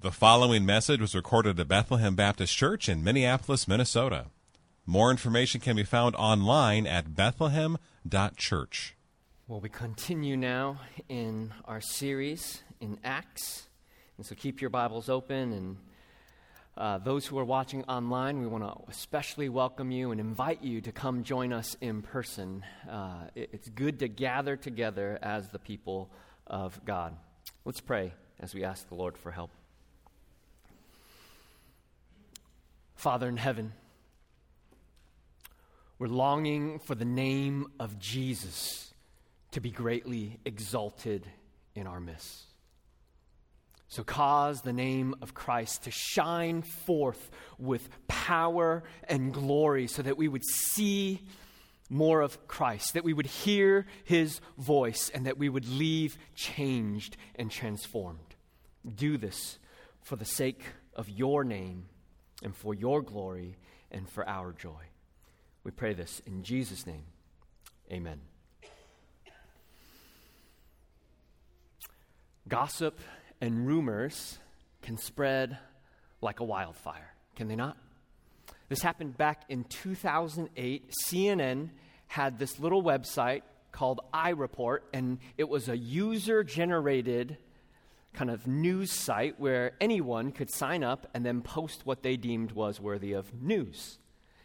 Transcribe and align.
The 0.00 0.12
following 0.12 0.64
message 0.64 1.00
was 1.00 1.16
recorded 1.16 1.58
at 1.58 1.66
Bethlehem 1.66 2.14
Baptist 2.14 2.56
Church 2.56 2.88
in 2.88 3.02
Minneapolis, 3.02 3.66
Minnesota. 3.66 4.26
More 4.86 5.10
information 5.10 5.60
can 5.60 5.74
be 5.74 5.82
found 5.82 6.14
online 6.14 6.86
at 6.86 7.16
bethlehem.church. 7.16 8.96
Well, 9.48 9.60
we 9.60 9.68
continue 9.68 10.36
now 10.36 10.78
in 11.08 11.52
our 11.64 11.80
series 11.80 12.62
in 12.80 13.00
Acts. 13.02 13.66
And 14.16 14.24
so 14.24 14.36
keep 14.36 14.60
your 14.60 14.70
Bibles 14.70 15.08
open. 15.08 15.52
And 15.52 15.76
uh, 16.76 16.98
those 16.98 17.26
who 17.26 17.36
are 17.36 17.44
watching 17.44 17.82
online, 17.86 18.38
we 18.38 18.46
want 18.46 18.62
to 18.62 18.88
especially 18.88 19.48
welcome 19.48 19.90
you 19.90 20.12
and 20.12 20.20
invite 20.20 20.62
you 20.62 20.80
to 20.80 20.92
come 20.92 21.24
join 21.24 21.52
us 21.52 21.76
in 21.80 22.02
person. 22.02 22.64
Uh, 22.88 23.22
it, 23.34 23.50
it's 23.52 23.68
good 23.68 23.98
to 23.98 24.06
gather 24.06 24.54
together 24.54 25.18
as 25.22 25.48
the 25.48 25.58
people 25.58 26.08
of 26.46 26.80
God. 26.84 27.16
Let's 27.64 27.80
pray 27.80 28.12
as 28.38 28.54
we 28.54 28.62
ask 28.62 28.88
the 28.88 28.94
Lord 28.94 29.18
for 29.18 29.32
help. 29.32 29.50
Father 32.98 33.28
in 33.28 33.36
heaven, 33.36 33.72
we're 36.00 36.08
longing 36.08 36.80
for 36.80 36.96
the 36.96 37.04
name 37.04 37.68
of 37.78 37.96
Jesus 38.00 38.92
to 39.52 39.60
be 39.60 39.70
greatly 39.70 40.40
exalted 40.44 41.24
in 41.76 41.86
our 41.86 42.00
midst. 42.00 42.42
So 43.86 44.02
cause 44.02 44.62
the 44.62 44.72
name 44.72 45.14
of 45.22 45.32
Christ 45.32 45.84
to 45.84 45.92
shine 45.92 46.62
forth 46.62 47.30
with 47.56 47.88
power 48.08 48.82
and 49.04 49.32
glory 49.32 49.86
so 49.86 50.02
that 50.02 50.18
we 50.18 50.26
would 50.26 50.44
see 50.44 51.20
more 51.88 52.20
of 52.20 52.48
Christ, 52.48 52.94
that 52.94 53.04
we 53.04 53.12
would 53.12 53.26
hear 53.26 53.86
his 54.02 54.40
voice, 54.58 55.08
and 55.14 55.24
that 55.26 55.38
we 55.38 55.48
would 55.48 55.68
leave 55.68 56.18
changed 56.34 57.16
and 57.36 57.48
transformed. 57.48 58.34
Do 58.92 59.16
this 59.18 59.60
for 60.02 60.16
the 60.16 60.24
sake 60.24 60.64
of 60.96 61.08
your 61.08 61.44
name 61.44 61.84
and 62.42 62.54
for 62.54 62.74
your 62.74 63.02
glory 63.02 63.56
and 63.90 64.08
for 64.08 64.28
our 64.28 64.52
joy. 64.52 64.82
We 65.64 65.70
pray 65.70 65.94
this 65.94 66.22
in 66.26 66.42
Jesus' 66.42 66.86
name. 66.86 67.04
Amen. 67.90 68.20
Gossip 72.46 72.98
and 73.40 73.66
rumors 73.66 74.38
can 74.82 74.96
spread 74.96 75.58
like 76.20 76.40
a 76.40 76.44
wildfire, 76.44 77.12
can 77.36 77.48
they 77.48 77.56
not? 77.56 77.76
This 78.68 78.82
happened 78.82 79.16
back 79.16 79.42
in 79.48 79.64
2008. 79.64 80.90
CNN 81.04 81.70
had 82.06 82.38
this 82.38 82.58
little 82.58 82.82
website 82.82 83.42
called 83.72 84.00
iReport, 84.12 84.80
and 84.92 85.18
it 85.36 85.48
was 85.48 85.68
a 85.68 85.76
user 85.76 86.42
generated 86.42 87.38
kind 88.18 88.30
of 88.30 88.48
news 88.48 88.90
site 88.90 89.38
where 89.38 89.70
anyone 89.80 90.32
could 90.32 90.50
sign 90.50 90.82
up 90.82 91.06
and 91.14 91.24
then 91.24 91.40
post 91.40 91.82
what 91.86 92.02
they 92.02 92.16
deemed 92.16 92.50
was 92.50 92.80
worthy 92.80 93.12
of 93.12 93.32
news. 93.40 93.98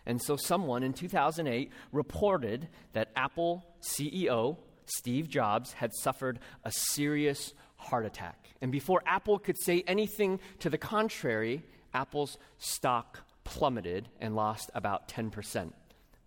And 0.06 0.22
so 0.22 0.38
someone 0.38 0.84
in 0.84 0.94
2008 0.94 1.72
reported 1.92 2.68
that 2.92 3.10
Apple 3.16 3.66
CEO 3.82 4.58
Steve 4.86 5.28
Jobs 5.28 5.74
had 5.74 5.92
suffered 5.92 6.40
a 6.64 6.72
serious 6.72 7.56
heart 7.78 8.06
attack. 8.06 8.50
And 8.62 8.72
before 8.72 9.02
Apple 9.08 9.40
could 9.40 9.58
say 9.60 9.84
anything 9.88 10.40
to 10.60 10.70
the 10.70 10.78
contrary, 10.78 11.64
Apple's 11.96 12.38
stock 12.60 13.22
plummeted 13.44 14.08
and 14.22 14.36
lost 14.36 14.70
about 14.76 15.08
10% 15.08 15.72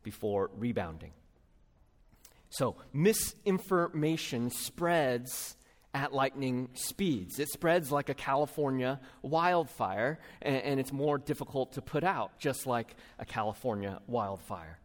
before 0.02 0.50
rebounding. 0.56 1.12
So, 2.48 2.76
misinformation 2.92 4.50
spreads 4.50 5.55
at 5.96 6.12
lightning 6.12 6.68
speeds. 6.74 7.38
It 7.38 7.48
spreads 7.48 7.90
like 7.90 8.10
a 8.10 8.14
California 8.14 9.00
wildfire, 9.22 10.18
and, 10.42 10.56
and, 10.56 10.78
it's 10.78 10.92
more 10.92 11.16
difficult 11.16 11.72
to 11.72 11.80
put 11.80 12.04
out, 12.04 12.38
just 12.38 12.66
like 12.66 12.94
a 13.18 13.24
California 13.24 13.98
wildfire. 14.06 14.78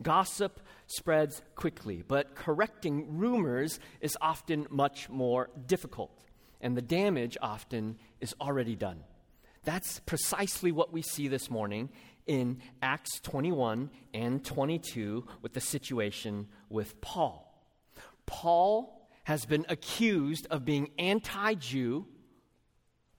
Gossip 0.00 0.60
spreads 0.86 1.42
quickly, 1.54 2.02
but 2.08 2.34
correcting 2.34 3.18
rumors 3.18 3.78
is 4.00 4.16
often 4.22 4.66
much 4.70 5.10
more 5.10 5.50
difficult, 5.66 6.24
and 6.62 6.74
the 6.74 6.82
damage 6.82 7.36
often 7.42 7.98
is 8.22 8.34
already 8.40 8.74
done. 8.74 9.04
That's 9.64 10.00
precisely 10.00 10.72
what 10.72 10.94
we 10.94 11.02
see 11.02 11.28
this 11.28 11.50
morning 11.50 11.90
in 12.26 12.62
Acts 12.80 13.20
21 13.20 13.90
and 14.14 14.42
22 14.42 15.26
with 15.42 15.52
the 15.52 15.60
situation 15.60 16.48
with 16.70 16.98
Paul. 17.02 17.50
Paul 18.24 19.03
has 19.24 19.44
been 19.44 19.66
accused 19.68 20.46
of 20.50 20.64
being 20.64 20.90
anti 20.98 21.54
Jew, 21.54 22.06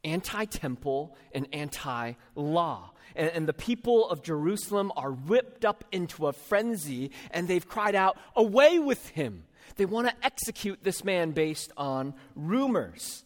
anti 0.03 0.45
temple, 0.45 1.15
and 1.33 1.47
anti 1.51 2.13
law. 2.35 2.91
And, 3.15 3.29
and, 3.31 3.47
the 3.47 3.53
people 3.53 4.09
of 4.09 4.23
Jerusalem 4.23 4.91
are 4.95 5.11
whipped 5.11 5.63
up 5.63 5.83
into 5.91 6.27
a 6.27 6.33
frenzy 6.33 7.11
and 7.31 7.47
they've 7.47 7.67
cried 7.67 7.95
out, 7.95 8.17
Away 8.35 8.79
with 8.79 9.09
him! 9.09 9.45
They 9.77 9.85
want 9.85 10.07
to 10.07 10.25
execute 10.25 10.83
this 10.83 11.03
man 11.03 11.31
based 11.31 11.71
on 11.77 12.13
rumors. 12.35 13.23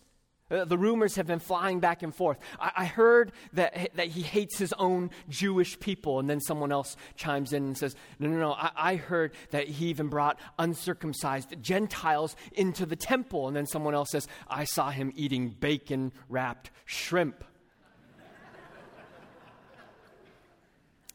Uh, 0.51 0.65
the 0.65 0.77
rumors 0.77 1.15
have 1.15 1.27
been 1.27 1.39
flying 1.39 1.79
back 1.79 2.01
and 2.01 2.13
forth. 2.13 2.39
I, 2.59 2.71
I, 2.77 2.85
heard 2.85 3.31
that, 3.53 3.91
that 3.95 4.07
he 4.07 4.21
hates 4.21 4.57
his 4.57 4.73
own 4.73 5.11
Jewish 5.29 5.79
people, 5.79 6.19
and 6.19 6.29
then 6.29 6.39
someone 6.39 6.71
else 6.71 6.97
chimes 7.15 7.53
in 7.53 7.63
and 7.63 7.77
says, 7.77 7.95
No, 8.17 8.29
no, 8.29 8.37
no, 8.37 8.51
I, 8.53 8.71
I 8.75 8.95
heard 8.95 9.33
that 9.51 9.67
he 9.67 9.87
even 9.87 10.07
brought 10.07 10.39
uncircumcised 10.57 11.61
Gentiles 11.61 12.35
into 12.53 12.85
the 12.85 12.95
temple. 12.95 13.47
And 13.47 13.55
then 13.55 13.67
someone 13.67 13.93
else 13.93 14.09
says, 14.11 14.27
I 14.47 14.63
saw 14.63 14.89
him 14.89 15.13
eating 15.15 15.49
bacon 15.49 16.11
wrapped 16.29 16.71
shrimp. 16.85 17.43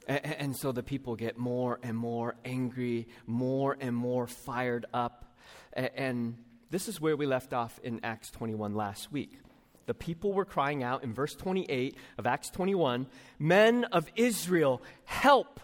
and, 0.07 0.25
and 0.25 0.57
so 0.57 0.71
the 0.71 0.83
people 0.85 1.17
get 1.17 1.37
more 1.37 1.81
and 1.83 1.97
more 1.97 2.37
angry, 2.45 3.09
more 3.27 3.77
and 3.81 3.97
more 3.97 4.29
fired 4.29 4.87
up. 4.95 5.35
and, 5.73 5.91
and 5.97 6.37
this 6.75 6.89
is 6.89 7.01
where 7.01 7.17
we 7.17 7.25
left 7.25 7.53
off 7.53 7.79
in 7.85 8.01
Acts 8.03 8.33
21 8.33 8.75
last 8.75 9.13
week. 9.13 9.39
The 9.87 9.95
people 9.95 10.33
were 10.33 10.45
crying 10.45 10.83
out 10.83 11.05
in 11.05 11.15
verse 11.15 11.33
28 11.37 11.97
of 12.19 12.27
Acts 12.27 12.51
21 12.51 13.07
Men 13.39 13.85
of 13.93 14.11
Israel, 14.17 14.83
help! 15.05 15.61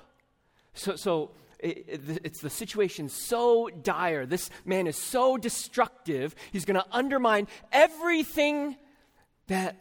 So, 0.73 0.95
so 0.95 1.33
it, 1.59 2.21
it's 2.23 2.41
the 2.41 2.49
situation 2.49 3.09
so 3.09 3.69
dire. 3.83 4.25
This 4.25 4.51
man 4.65 4.87
is 4.87 4.97
so 4.97 5.37
destructive. 5.37 6.37
He's 6.53 6.65
going 6.65 6.81
to 6.81 6.87
undermine 6.93 7.49
everything 7.73 8.77
that 9.49 9.77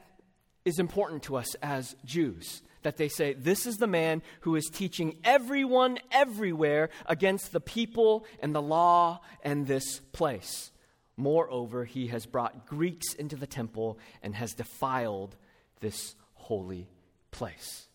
is 0.66 0.80
important 0.80 1.22
to 1.24 1.36
us 1.36 1.54
as 1.62 1.96
Jews. 2.06 2.64
That 2.82 2.98
they 2.98 3.08
say, 3.08 3.34
this 3.34 3.68
is 3.68 3.78
the 3.78 3.86
man 3.86 4.24
who 4.40 4.56
is 4.56 4.66
teaching 4.66 5.18
everyone 5.24 6.00
everywhere 6.12 6.90
against 7.06 7.52
the 7.52 7.62
people 7.62 8.26
and 8.40 8.56
the 8.56 8.64
law 8.64 9.22
and 9.44 9.68
this 9.68 10.00
place. 10.12 10.72
Moreover, 11.20 11.84
he 11.84 12.08
has 12.08 12.26
brought 12.26 12.66
Greeks 12.66 13.14
into 13.14 13.36
the 13.36 13.46
temple 13.46 14.00
and 14.24 14.34
has 14.34 14.54
defiled 14.54 15.36
this 15.82 16.16
holy 16.34 16.88
place. 17.30 17.90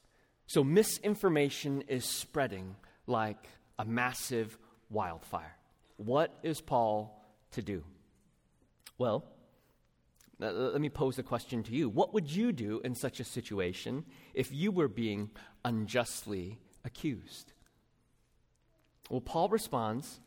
So 0.46 0.62
misinformation 0.62 1.84
is 1.88 2.04
spreading 2.04 2.76
like 3.06 3.48
a 3.78 3.86
massive 3.86 4.58
wildfire. 4.90 5.56
What 5.96 6.38
is 6.42 6.60
Paul 6.60 7.18
to 7.52 7.62
do? 7.62 7.82
Well, 8.98 9.24
let 10.38 10.80
me 10.80 10.90
pose 10.90 11.18
a 11.18 11.22
question 11.22 11.62
to 11.62 11.72
you. 11.72 11.88
What 11.88 12.12
would 12.12 12.30
you 12.30 12.52
do 12.52 12.82
in 12.84 12.94
such 12.94 13.20
a 13.20 13.24
situation 13.24 14.04
if 14.34 14.52
you 14.52 14.70
were 14.70 14.88
being 14.88 15.30
unjustly 15.64 16.58
accused? 16.84 17.54
Well, 19.08 19.22
Paul 19.22 19.48
responds 19.48 20.20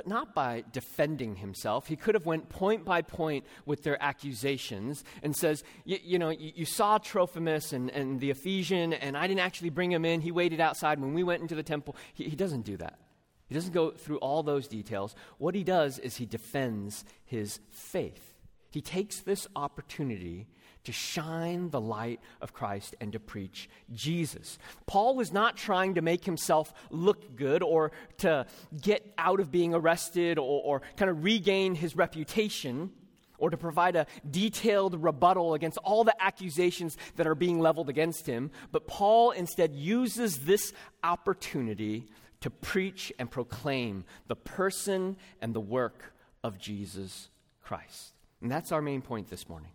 but 0.00 0.06
not 0.06 0.34
by 0.34 0.64
defending 0.72 1.36
himself. 1.36 1.86
He 1.86 1.94
could 1.94 2.14
have 2.14 2.24
went 2.24 2.48
point 2.48 2.86
by 2.86 3.02
point 3.02 3.44
with 3.66 3.82
their 3.82 4.02
accusations 4.02 5.04
and 5.22 5.36
says, 5.36 5.62
you 5.84 6.18
know, 6.18 6.30
you, 6.30 6.64
saw 6.64 6.96
Trophimus 6.96 7.74
and, 7.74 7.90
and 7.90 8.18
the 8.18 8.30
Ephesian, 8.30 8.94
and 8.94 9.14
I 9.14 9.26
didn't 9.26 9.42
actually 9.42 9.68
bring 9.68 9.92
him 9.92 10.06
in. 10.06 10.22
He 10.22 10.32
waited 10.32 10.58
outside 10.58 11.00
when 11.00 11.12
we 11.12 11.22
went 11.22 11.42
into 11.42 11.54
the 11.54 11.62
temple. 11.62 11.96
He, 12.14 12.24
he 12.30 12.34
doesn't 12.34 12.62
do 12.62 12.78
that. 12.78 12.98
He 13.46 13.54
doesn't 13.54 13.74
go 13.74 13.90
through 13.90 14.16
all 14.20 14.42
those 14.42 14.68
details. 14.68 15.14
What 15.36 15.54
he 15.54 15.64
does 15.64 15.98
is 15.98 16.16
he 16.16 16.24
defends 16.24 17.04
his 17.26 17.60
faith. 17.70 18.38
He 18.70 18.80
takes 18.80 19.20
this 19.20 19.46
opportunity 19.54 20.46
to 20.84 20.92
shine 20.92 21.70
the 21.70 21.80
light 21.80 22.20
of 22.40 22.52
Christ 22.52 22.94
and 23.00 23.12
to 23.12 23.20
preach 23.20 23.68
Jesus. 23.92 24.58
Paul 24.86 25.14
was 25.14 25.32
not 25.32 25.56
trying 25.56 25.94
to 25.94 26.02
make 26.02 26.24
himself 26.24 26.72
look 26.90 27.36
good 27.36 27.62
or 27.62 27.92
to 28.18 28.46
get 28.80 29.12
out 29.18 29.40
of 29.40 29.50
being 29.50 29.74
arrested 29.74 30.38
or, 30.38 30.62
or 30.62 30.82
kind 30.96 31.10
of 31.10 31.22
regain 31.22 31.74
his 31.74 31.96
reputation 31.96 32.90
or 33.38 33.50
to 33.50 33.56
provide 33.56 33.96
a 33.96 34.06
detailed 34.30 35.02
rebuttal 35.02 35.54
against 35.54 35.78
all 35.78 36.04
the 36.04 36.22
accusations 36.22 36.96
that 37.16 37.26
are 37.26 37.34
being 37.34 37.58
leveled 37.58 37.88
against 37.88 38.26
him. 38.26 38.50
But 38.70 38.86
Paul 38.86 39.30
instead 39.32 39.74
uses 39.74 40.40
this 40.40 40.72
opportunity 41.02 42.06
to 42.42 42.50
preach 42.50 43.12
and 43.18 43.30
proclaim 43.30 44.04
the 44.28 44.36
person 44.36 45.16
and 45.40 45.54
the 45.54 45.60
work 45.60 46.14
of 46.44 46.58
Jesus 46.58 47.28
Christ. 47.62 48.12
And 48.40 48.50
that's 48.50 48.72
our 48.72 48.80
main 48.80 49.02
point 49.02 49.28
this 49.28 49.48
morning. 49.48 49.70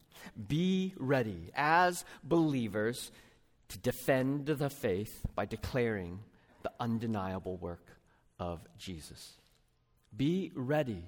Be 0.47 0.93
ready 0.97 1.51
as 1.55 2.05
believers 2.23 3.11
to 3.69 3.77
defend 3.79 4.45
the 4.45 4.69
faith 4.69 5.25
by 5.35 5.45
declaring 5.45 6.19
the 6.63 6.71
undeniable 6.79 7.57
work 7.57 7.85
of 8.39 8.61
Jesus. 8.77 9.33
Be 10.15 10.51
ready 10.55 11.03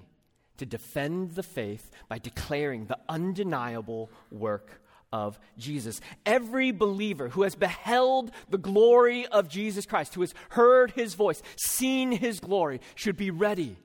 to 0.58 0.66
defend 0.66 1.32
the 1.32 1.42
faith 1.42 1.90
by 2.08 2.18
declaring 2.18 2.86
the 2.86 2.98
undeniable 3.08 4.10
work 4.30 4.82
of 5.12 5.38
Jesus. 5.56 6.00
Every 6.26 6.72
believer 6.72 7.28
who 7.28 7.42
has 7.42 7.54
beheld 7.54 8.30
the 8.50 8.58
glory 8.58 9.26
of 9.26 9.48
Jesus 9.48 9.86
Christ, 9.86 10.14
who 10.14 10.20
has 10.20 10.34
heard 10.50 10.90
his 10.90 11.14
voice, 11.14 11.42
seen 11.56 12.12
his 12.12 12.40
glory, 12.40 12.80
should 12.94 13.16
be 13.16 13.30
ready 13.30 13.76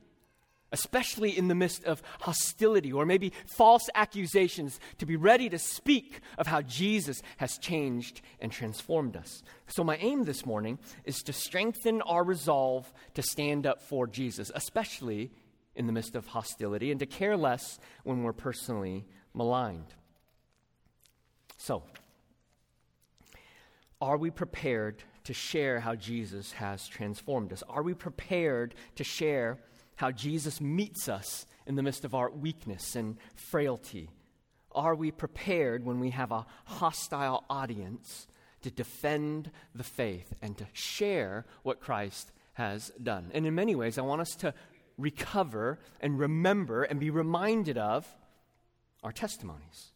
especially 0.73 1.37
in 1.37 1.47
the 1.47 1.55
midst 1.55 1.85
of 1.85 2.01
hostility 2.19 2.91
or 2.91 3.05
maybe 3.05 3.31
false 3.45 3.89
accusations, 3.95 4.79
to 4.97 5.05
be 5.05 5.15
ready 5.15 5.47
to 5.47 5.59
speak 5.59 6.19
of 6.37 6.47
how 6.47 6.61
Jesus 6.61 7.21
has 7.37 7.57
changed 7.57 8.21
and 8.39 8.51
transformed 8.51 9.15
us. 9.15 9.43
So, 9.67 9.83
my 9.83 9.95
aim 9.97 10.23
this 10.23 10.45
morning 10.45 10.79
is 11.05 11.19
to 11.23 11.33
strengthen 11.33 12.01
our 12.01 12.23
resolve 12.23 12.91
to 13.13 13.21
stand 13.21 13.65
up 13.65 13.81
for 13.81 14.07
Jesus, 14.07 14.51
especially 14.53 15.31
in 15.75 15.87
the 15.87 15.93
midst 15.93 16.15
of 16.15 16.27
hostility, 16.27 16.91
and 16.91 16.99
to 16.99 17.05
care 17.05 17.37
less 17.37 17.79
when 18.03 18.23
we're 18.23 18.33
personally 18.33 19.05
maligned. 19.33 19.93
So, 21.57 21.83
are 24.01 24.17
we 24.17 24.31
prepared 24.31 25.03
to 25.23 25.33
share 25.33 25.79
how 25.79 25.95
Jesus 25.95 26.51
has 26.53 26.87
transformed 26.87 27.53
us? 27.53 27.63
Are 27.69 27.83
we 27.83 27.93
prepared 27.93 28.75
to 28.95 29.03
share? 29.03 29.59
How 29.95 30.11
Jesus 30.11 30.59
meets 30.61 31.07
us 31.07 31.45
in 31.65 31.75
the 31.75 31.83
midst 31.83 32.05
of 32.05 32.15
our 32.15 32.29
weakness 32.29 32.95
and 32.95 33.17
frailty? 33.35 34.09
Are 34.71 34.95
we 34.95 35.11
prepared 35.11 35.85
when 35.85 35.99
we 35.99 36.09
have 36.09 36.31
a 36.31 36.45
hostile 36.65 37.43
audience 37.49 38.27
to 38.61 38.71
defend 38.71 39.51
the 39.75 39.83
faith 39.83 40.33
and 40.41 40.57
to 40.57 40.67
share 40.73 41.45
what 41.61 41.79
Christ 41.79 42.31
has 42.53 42.91
done? 43.01 43.31
And 43.33 43.45
in 43.45 43.55
many 43.55 43.75
ways, 43.75 43.97
I 43.97 44.01
want 44.01 44.21
us 44.21 44.35
to 44.37 44.53
recover 44.97 45.79
and 46.01 46.19
remember 46.19 46.83
and 46.83 46.99
be 46.99 47.09
reminded 47.09 47.77
of 47.77 48.07
our 49.03 49.11
testimonies 49.11 49.91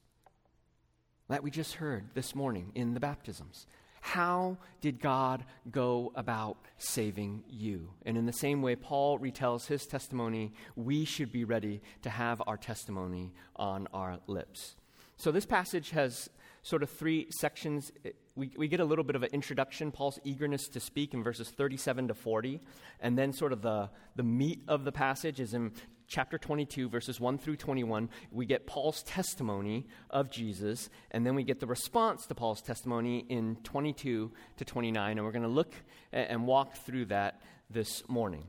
that 1.30 1.44
we 1.44 1.52
just 1.52 1.76
heard 1.76 2.10
this 2.14 2.34
morning 2.34 2.72
in 2.74 2.94
the 2.94 3.00
baptisms. 3.00 3.68
How 4.08 4.56
did 4.80 5.02
God 5.02 5.44
go 5.70 6.14
about 6.16 6.58
saving 6.78 7.44
you? 7.50 7.90
And 8.06 8.18
in 8.18 8.26
the 8.26 8.32
same 8.32 8.62
way 8.62 8.78
Paul 8.78 9.20
retells 9.20 9.68
his 9.68 9.86
testimony, 9.86 10.54
we 10.78 11.04
should 11.04 11.30
be 11.30 11.44
ready 11.44 11.82
to 12.04 12.10
have 12.10 12.42
our 12.48 12.56
testimony 12.56 13.34
on 13.58 13.86
our 13.94 14.20
lips. 14.26 14.78
So 15.18 15.30
this 15.30 15.46
passage 15.46 15.90
has 15.90 16.30
sort 16.62 16.84
of 16.84 16.90
three 16.90 17.28
sections. 17.32 17.92
We, 18.38 18.50
we 18.56 18.70
get 18.70 18.80
a 18.80 18.86
little 18.86 19.04
bit 19.04 19.18
of 19.18 19.24
an 19.24 19.30
introduction, 19.34 19.92
Paul's 19.92 20.20
eagerness 20.24 20.70
to 20.70 20.80
speak 20.80 21.14
in 21.14 21.22
verses 21.22 21.50
37 21.50 22.08
to 22.08 22.14
40. 22.14 22.62
And 23.02 23.18
then, 23.18 23.34
sort 23.34 23.52
of, 23.52 23.62
the, 23.62 23.90
the 24.16 24.24
meat 24.24 24.64
of 24.70 24.86
the 24.86 24.94
passage 24.94 25.42
is 25.42 25.54
in 25.54 25.74
chapter 26.08 26.38
22, 26.38 26.90
verses 26.90 27.20
1 27.20 27.38
through 27.38 27.58
21, 27.58 28.10
we 28.32 28.46
get 28.46 28.66
Paul's 28.66 29.04
testimony 29.04 29.86
of 30.10 30.32
Jesus, 30.32 30.90
and 31.12 31.26
then 31.26 31.36
we 31.36 31.44
get 31.44 31.60
the 31.60 31.68
response 31.68 32.26
to 32.26 32.36
Paul's 32.36 32.62
testimony 32.62 33.26
in 33.30 33.58
22 33.64 34.32
to 34.58 34.66
29, 34.66 35.18
and 35.18 35.26
we're 35.26 35.32
going 35.32 35.42
to 35.44 35.48
look 35.50 35.74
and 36.12 36.48
walk 36.48 36.76
through 36.78 37.06
that 37.06 37.42
this 37.70 38.08
morning. 38.08 38.46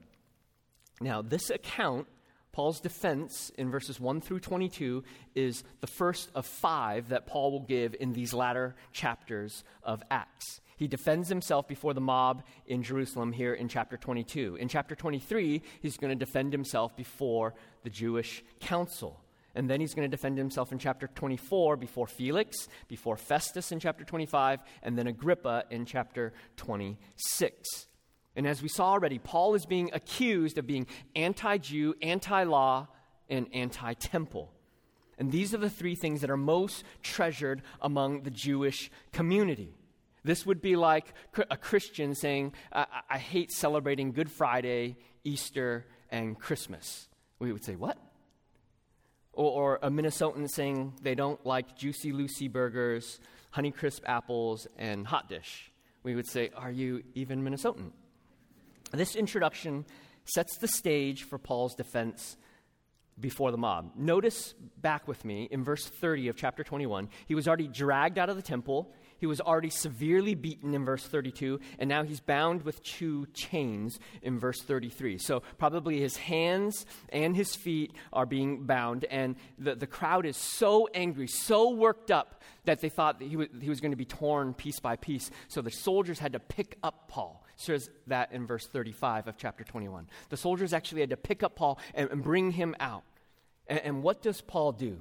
Now, 1.00 1.22
this 1.22 1.50
account, 1.50 2.06
Paul's 2.52 2.80
defense 2.80 3.50
in 3.56 3.70
verses 3.70 4.00
1 4.00 4.20
through 4.20 4.40
22, 4.40 5.04
is 5.34 5.64
the 5.80 5.86
first 5.86 6.30
of 6.34 6.46
five 6.46 7.08
that 7.10 7.26
Paul 7.26 7.52
will 7.52 7.66
give 7.66 7.94
in 7.98 8.12
these 8.12 8.32
latter 8.32 8.74
chapters 8.92 9.64
of 9.82 10.02
Acts. 10.10 10.60
He 10.78 10.86
defends 10.86 11.28
himself 11.28 11.66
before 11.66 11.92
the 11.92 12.00
mob 12.00 12.44
in 12.66 12.84
Jerusalem 12.84 13.32
here 13.32 13.52
in 13.52 13.66
chapter 13.68 13.96
22. 13.96 14.56
In 14.60 14.68
chapter 14.68 14.94
23, 14.94 15.60
he's 15.80 15.96
going 15.96 16.16
to 16.16 16.24
defend 16.24 16.52
himself 16.52 16.96
before 16.96 17.54
the 17.82 17.90
Jewish 17.90 18.44
council. 18.60 19.20
And 19.56 19.68
then 19.68 19.80
he's 19.80 19.92
going 19.92 20.08
to 20.08 20.16
defend 20.16 20.38
himself 20.38 20.70
in 20.70 20.78
chapter 20.78 21.08
24 21.08 21.76
before 21.76 22.06
Felix, 22.06 22.68
before 22.86 23.16
Festus 23.16 23.72
in 23.72 23.80
chapter 23.80 24.04
25, 24.04 24.60
and 24.84 24.96
then 24.96 25.08
Agrippa 25.08 25.64
in 25.68 25.84
chapter 25.84 26.32
26. 26.58 27.88
And 28.36 28.46
as 28.46 28.62
we 28.62 28.68
saw 28.68 28.92
already, 28.92 29.18
Paul 29.18 29.56
is 29.56 29.66
being 29.66 29.90
accused 29.92 30.58
of 30.58 30.66
being 30.68 30.86
anti 31.16 31.58
Jew, 31.58 31.96
anti 32.00 32.44
law, 32.44 32.86
and 33.28 33.48
anti 33.52 33.94
temple. 33.94 34.52
And 35.18 35.32
these 35.32 35.52
are 35.52 35.58
the 35.58 35.68
three 35.68 35.96
things 35.96 36.20
that 36.20 36.30
are 36.30 36.36
most 36.36 36.84
treasured 37.02 37.62
among 37.80 38.22
the 38.22 38.30
Jewish 38.30 38.92
community. 39.10 39.77
This 40.28 40.44
would 40.44 40.60
be 40.60 40.76
like 40.76 41.14
a 41.50 41.56
Christian 41.56 42.14
saying, 42.14 42.52
I, 42.70 42.84
I 43.08 43.16
hate 43.16 43.50
celebrating 43.50 44.12
Good 44.12 44.30
Friday, 44.30 44.98
Easter, 45.24 45.86
and 46.10 46.38
Christmas. 46.38 47.08
We 47.38 47.50
would 47.50 47.64
say, 47.64 47.76
What? 47.76 47.96
Or, 49.32 49.50
or, 49.50 49.78
a 49.80 49.88
Minnesotan 49.88 50.46
saying 50.50 50.98
they 51.00 51.14
don't 51.14 51.46
like 51.46 51.78
Juicy 51.78 52.12
Lucy 52.12 52.46
burgers, 52.46 53.20
Honeycrisp 53.54 54.00
apples, 54.04 54.66
and 54.76 55.06
hot 55.06 55.30
dish. 55.30 55.72
We 56.02 56.14
would 56.14 56.28
say, 56.28 56.50
Are 56.54 56.70
you 56.70 57.04
even 57.14 57.42
Minnesotan? 57.42 57.92
This 58.92 59.16
introduction 59.16 59.86
sets 60.26 60.58
the 60.58 60.68
stage 60.68 61.22
for 61.22 61.38
Paul's 61.38 61.74
defense 61.74 62.36
before 63.18 63.50
the 63.50 63.56
mob. 63.56 63.92
Notice 63.96 64.54
back 64.80 65.08
with 65.08 65.24
me 65.24 65.48
in 65.50 65.64
verse 65.64 65.86
30 65.86 66.28
of 66.28 66.36
chapter 66.36 66.62
21. 66.62 67.08
He 67.26 67.34
was 67.34 67.48
already 67.48 67.68
dragged 67.68 68.18
out 68.18 68.28
of 68.28 68.36
the 68.36 68.42
temple. 68.42 68.92
He 69.18 69.26
was 69.26 69.40
already 69.40 69.70
severely 69.70 70.34
beaten 70.34 70.74
in 70.74 70.84
verse 70.84 71.04
32, 71.04 71.58
and 71.78 71.88
now 71.88 72.04
he's 72.04 72.20
bound 72.20 72.62
with 72.62 72.82
two 72.84 73.26
chains 73.34 73.98
in 74.22 74.38
verse 74.38 74.62
33. 74.62 75.18
So, 75.18 75.42
probably 75.58 76.00
his 76.00 76.16
hands 76.16 76.86
and 77.08 77.36
his 77.36 77.54
feet 77.56 77.92
are 78.12 78.26
being 78.26 78.64
bound, 78.64 79.04
and 79.10 79.36
the, 79.58 79.74
the 79.74 79.88
crowd 79.88 80.24
is 80.24 80.36
so 80.36 80.88
angry, 80.94 81.26
so 81.26 81.70
worked 81.70 82.10
up, 82.10 82.42
that 82.64 82.80
they 82.80 82.88
thought 82.88 83.18
that 83.18 83.28
he, 83.28 83.36
was, 83.36 83.48
he 83.60 83.68
was 83.68 83.80
going 83.80 83.90
to 83.90 83.96
be 83.96 84.04
torn 84.04 84.54
piece 84.54 84.78
by 84.78 84.94
piece. 84.94 85.30
So, 85.48 85.62
the 85.62 85.70
soldiers 85.70 86.20
had 86.20 86.32
to 86.34 86.40
pick 86.40 86.78
up 86.82 87.08
Paul. 87.08 87.44
Says 87.56 87.90
that 88.06 88.30
in 88.30 88.46
verse 88.46 88.68
35 88.68 89.26
of 89.26 89.36
chapter 89.36 89.64
21. 89.64 90.08
The 90.28 90.36
soldiers 90.36 90.72
actually 90.72 91.00
had 91.00 91.10
to 91.10 91.16
pick 91.16 91.42
up 91.42 91.56
Paul 91.56 91.80
and, 91.92 92.08
and 92.08 92.22
bring 92.22 92.52
him 92.52 92.76
out. 92.78 93.02
And, 93.66 93.80
and 93.80 94.02
what 94.04 94.22
does 94.22 94.40
Paul 94.40 94.70
do? 94.70 95.00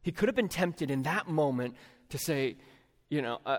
He 0.00 0.10
could 0.10 0.30
have 0.30 0.36
been 0.36 0.48
tempted 0.48 0.90
in 0.90 1.02
that 1.02 1.28
moment 1.28 1.76
to 2.10 2.18
say, 2.18 2.56
you 3.14 3.22
know, 3.22 3.38
uh, 3.46 3.58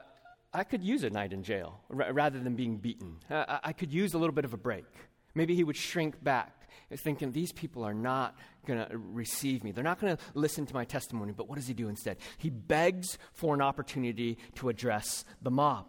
I 0.53 0.65
could 0.65 0.83
use 0.83 1.05
a 1.05 1.09
night 1.09 1.31
in 1.31 1.41
jail 1.41 1.79
r- 1.89 2.11
rather 2.11 2.39
than 2.39 2.55
being 2.55 2.75
beaten. 2.75 3.17
Uh, 3.29 3.59
I 3.63 3.71
could 3.71 3.91
use 3.91 4.13
a 4.13 4.17
little 4.17 4.35
bit 4.35 4.43
of 4.43 4.53
a 4.53 4.57
break. 4.57 4.85
Maybe 5.33 5.55
he 5.55 5.63
would 5.63 5.77
shrink 5.77 6.21
back, 6.21 6.67
thinking, 6.93 7.31
these 7.31 7.53
people 7.53 7.83
are 7.83 7.93
not 7.93 8.37
going 8.67 8.85
to 8.85 8.97
receive 8.97 9.63
me. 9.63 9.71
They're 9.71 9.83
not 9.83 9.99
going 9.99 10.17
to 10.17 10.23
listen 10.33 10.65
to 10.65 10.73
my 10.73 10.83
testimony. 10.83 11.31
But 11.31 11.47
what 11.47 11.55
does 11.55 11.67
he 11.67 11.73
do 11.73 11.87
instead? 11.87 12.17
He 12.37 12.49
begs 12.49 13.17
for 13.31 13.53
an 13.53 13.61
opportunity 13.61 14.37
to 14.55 14.67
address 14.67 15.23
the 15.41 15.51
mob. 15.51 15.87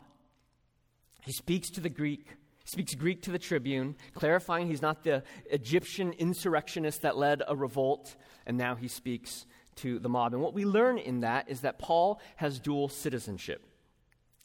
He 1.24 1.32
speaks 1.32 1.68
to 1.70 1.80
the 1.80 1.88
Greek, 1.88 2.24
speaks 2.64 2.94
Greek 2.94 3.22
to 3.22 3.32
the 3.32 3.38
tribune, 3.38 3.96
clarifying 4.14 4.68
he's 4.68 4.82
not 4.82 5.02
the 5.02 5.24
Egyptian 5.50 6.12
insurrectionist 6.12 7.02
that 7.02 7.16
led 7.16 7.42
a 7.48 7.56
revolt, 7.56 8.14
and 8.46 8.56
now 8.56 8.76
he 8.76 8.86
speaks 8.86 9.44
to 9.76 9.98
the 9.98 10.08
mob. 10.08 10.34
And 10.34 10.42
what 10.42 10.54
we 10.54 10.64
learn 10.64 10.98
in 10.98 11.20
that 11.20 11.48
is 11.48 11.60
that 11.60 11.78
Paul 11.78 12.20
has 12.36 12.58
dual 12.58 12.88
citizenship. 12.88 13.62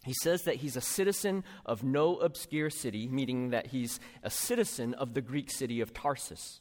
He 0.03 0.13
says 0.23 0.43
that 0.43 0.55
he's 0.55 0.75
a 0.75 0.81
citizen 0.81 1.43
of 1.65 1.83
no 1.83 2.17
obscure 2.17 2.69
city, 2.69 3.07
meaning 3.07 3.51
that 3.51 3.67
he's 3.67 3.99
a 4.23 4.31
citizen 4.31 4.93
of 4.95 5.13
the 5.13 5.21
Greek 5.21 5.51
city 5.51 5.79
of 5.79 5.93
Tarsus. 5.93 6.59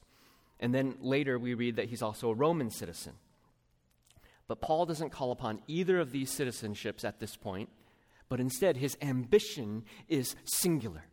And 0.59 0.75
then 0.75 0.97
later 1.01 1.39
we 1.39 1.55
read 1.55 1.77
that 1.77 1.89
he's 1.89 2.03
also 2.03 2.29
a 2.29 2.35
Roman 2.35 2.71
citizen. 2.71 3.15
But 4.47 4.61
Paul 4.61 4.85
doesn't 4.85 5.11
call 5.11 5.33
upon 5.33 5.63
either 5.69 6.01
of 6.01 6.11
these 6.11 6.37
citizenships 6.37 7.05
at 7.05 7.19
this 7.19 7.37
point, 7.37 7.71
but 8.29 8.41
instead 8.41 8.77
his 8.77 8.97
ambition 9.01 9.85
is 10.09 10.37
singular. 10.45 11.05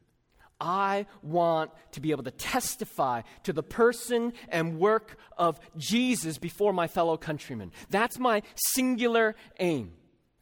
I 0.60 1.06
want 1.22 1.72
to 1.92 2.02
be 2.02 2.12
able 2.12 2.24
to 2.24 2.32
testify 2.32 3.22
to 3.44 3.54
the 3.54 3.64
person 3.64 4.34
and 4.50 4.80
work 4.80 5.18
of 5.38 5.60
Jesus 5.78 6.38
before 6.38 6.74
my 6.74 6.88
fellow 6.88 7.18
countrymen. 7.18 7.72
That's 7.90 8.20
my 8.20 8.42
singular 8.56 9.36
aim. 9.60 9.94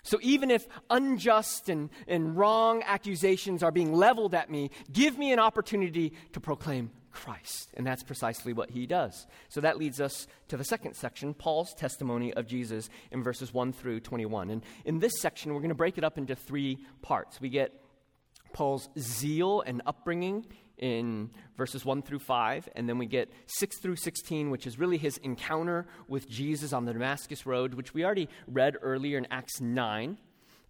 So 0.04 0.20
even 0.22 0.52
if 0.52 0.68
unjust 0.90 1.68
and, 1.68 1.90
and 2.08 2.38
wrong 2.38 2.84
accusations 2.86 3.64
are 3.64 3.72
being 3.72 3.92
leveled 3.92 4.36
at 4.36 4.52
me, 4.52 4.70
give 4.92 5.18
me 5.18 5.34
an 5.34 5.40
opportunity 5.40 6.14
to 6.34 6.40
proclaim 6.40 6.92
Christ. 7.12 7.72
And 7.74 7.88
that's 7.88 8.04
precisely 8.04 8.54
what 8.54 8.70
he 8.70 8.86
does. 8.86 9.26
So 9.50 9.62
that 9.62 9.80
leads 9.80 10.00
us 10.00 10.28
to 10.50 10.58
the 10.58 10.64
second 10.64 10.96
section, 10.96 11.34
Paul's 11.34 11.74
testimony 11.74 12.32
of 12.34 12.46
Jesus 12.46 12.88
in 13.12 13.24
verses 13.24 13.52
1 13.52 13.74
through 13.74 14.02
21. 14.02 14.52
And 14.52 14.64
in 14.84 15.00
this 15.00 15.20
section, 15.20 15.54
we're 15.54 15.62
going 15.62 15.70
to 15.70 15.76
break 15.76 15.98
it 15.98 16.04
up 16.04 16.20
into 16.20 16.36
three 16.36 16.78
parts. 17.02 17.42
We 17.42 17.50
get 17.50 17.74
Paul's 18.56 18.88
zeal 18.98 19.62
and 19.68 19.82
upbringing 19.86 20.46
in 20.78 21.30
verses 21.58 21.84
1 21.84 22.04
through 22.04 22.20
5, 22.20 22.70
and 22.74 22.88
then 22.88 22.98
we 22.98 23.06
get 23.06 23.30
6 23.48 23.80
through 23.82 23.98
16, 23.98 24.50
which 24.50 24.66
is 24.66 24.80
really 24.80 24.98
his 24.98 25.18
encounter 25.18 25.86
with 26.08 26.30
Jesus 26.30 26.72
on 26.72 26.86
the 26.86 26.94
Damascus 26.94 27.46
Road, 27.46 27.74
which 27.74 27.94
we 27.94 28.06
already 28.06 28.30
read 28.48 28.78
earlier 28.82 29.18
in 29.18 29.28
Acts 29.30 29.60
9. 29.60 30.18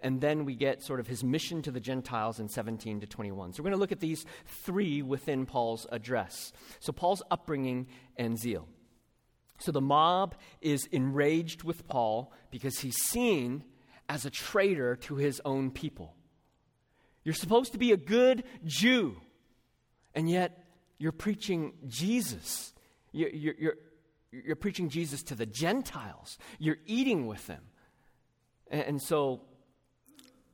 And 0.01 0.19
then 0.19 0.45
we 0.45 0.55
get 0.55 0.81
sort 0.81 0.99
of 0.99 1.05
his 1.05 1.23
mission 1.23 1.61
to 1.61 1.71
the 1.71 1.79
Gentiles 1.79 2.39
in 2.39 2.49
17 2.49 3.01
to 3.01 3.07
21. 3.07 3.53
So 3.53 3.61
we're 3.61 3.69
going 3.69 3.77
to 3.77 3.79
look 3.79 3.91
at 3.91 3.99
these 3.99 4.25
three 4.63 5.03
within 5.03 5.45
Paul's 5.45 5.85
address. 5.91 6.53
So, 6.79 6.91
Paul's 6.91 7.23
upbringing 7.29 7.87
and 8.17 8.37
zeal. 8.37 8.67
So, 9.59 9.71
the 9.71 9.81
mob 9.81 10.35
is 10.59 10.85
enraged 10.91 11.63
with 11.63 11.87
Paul 11.87 12.33
because 12.51 12.79
he's 12.79 12.97
seen 12.97 13.63
as 14.09 14.25
a 14.25 14.29
traitor 14.29 14.95
to 14.97 15.15
his 15.15 15.39
own 15.45 15.71
people. 15.71 16.14
You're 17.25 17.33
supposed 17.33 17.73
to 17.73 17.77
be 17.77 17.91
a 17.91 17.97
good 17.97 18.45
Jew 18.63 19.17
and 20.15 20.29
yet 20.29 20.65
you're 20.97 21.11
preaching 21.11 21.73
Jesus. 21.87 22.73
You're, 23.11 23.29
you're, 23.29 23.75
you're, 24.31 24.55
preaching 24.55 24.89
Jesus 24.89 25.21
to 25.23 25.35
the 25.35 25.45
Gentiles. 25.45 26.37
You're 26.57 26.77
eating 26.85 27.27
with 27.27 27.45
them. 27.47 27.63
And, 28.71 28.81
and 28.81 29.01
so 29.01 29.41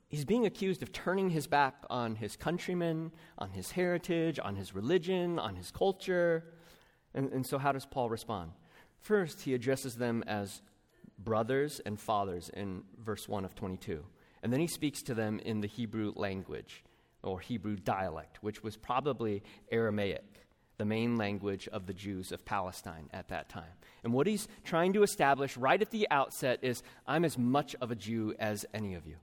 he's 0.09 0.25
being 0.25 0.45
accused 0.45 0.81
of 0.81 0.91
turning 0.91 1.29
his 1.29 1.45
back 1.45 1.75
on 1.89 2.15
his 2.15 2.35
countrymen, 2.35 3.11
on 3.37 3.51
his 3.51 3.71
heritage, 3.71 4.39
on 4.43 4.55
his 4.55 4.73
religion, 4.73 5.37
on 5.37 5.55
his 5.55 5.69
culture. 5.69 6.43
And, 7.13 7.31
and 7.31 7.45
so, 7.45 7.57
how 7.57 7.71
does 7.71 7.85
Paul 7.85 8.09
respond? 8.09 8.51
First, 8.99 9.41
he 9.41 9.53
addresses 9.53 9.95
them 9.95 10.23
as 10.25 10.61
brothers 11.19 11.81
and 11.85 11.99
fathers 11.99 12.49
in 12.49 12.83
verse 12.97 13.27
1 13.27 13.45
of 13.45 13.53
22. 13.53 14.03
And 14.43 14.51
then 14.51 14.59
he 14.59 14.67
speaks 14.67 15.01
to 15.03 15.13
them 15.13 15.39
in 15.39 15.61
the 15.61 15.67
Hebrew 15.67 16.13
language 16.15 16.83
or 17.23 17.39
Hebrew 17.39 17.75
dialect, 17.75 18.41
which 18.41 18.63
was 18.63 18.75
probably 18.75 19.43
Aramaic, 19.71 20.23
the 20.77 20.85
main 20.85 21.17
language 21.17 21.67
of 21.67 21.85
the 21.85 21.93
Jews 21.93 22.31
of 22.31 22.43
Palestine 22.43 23.09
at 23.13 23.27
that 23.27 23.49
time. 23.49 23.73
And 24.03 24.13
what 24.13 24.25
he's 24.25 24.47
trying 24.63 24.93
to 24.93 25.03
establish 25.03 25.55
right 25.57 25.81
at 25.81 25.91
the 25.91 26.07
outset 26.09 26.59
is 26.63 26.81
I'm 27.05 27.25
as 27.25 27.37
much 27.37 27.75
of 27.81 27.91
a 27.91 27.95
Jew 27.95 28.33
as 28.39 28.65
any 28.73 28.95
of 28.95 29.05
you. 29.05 29.17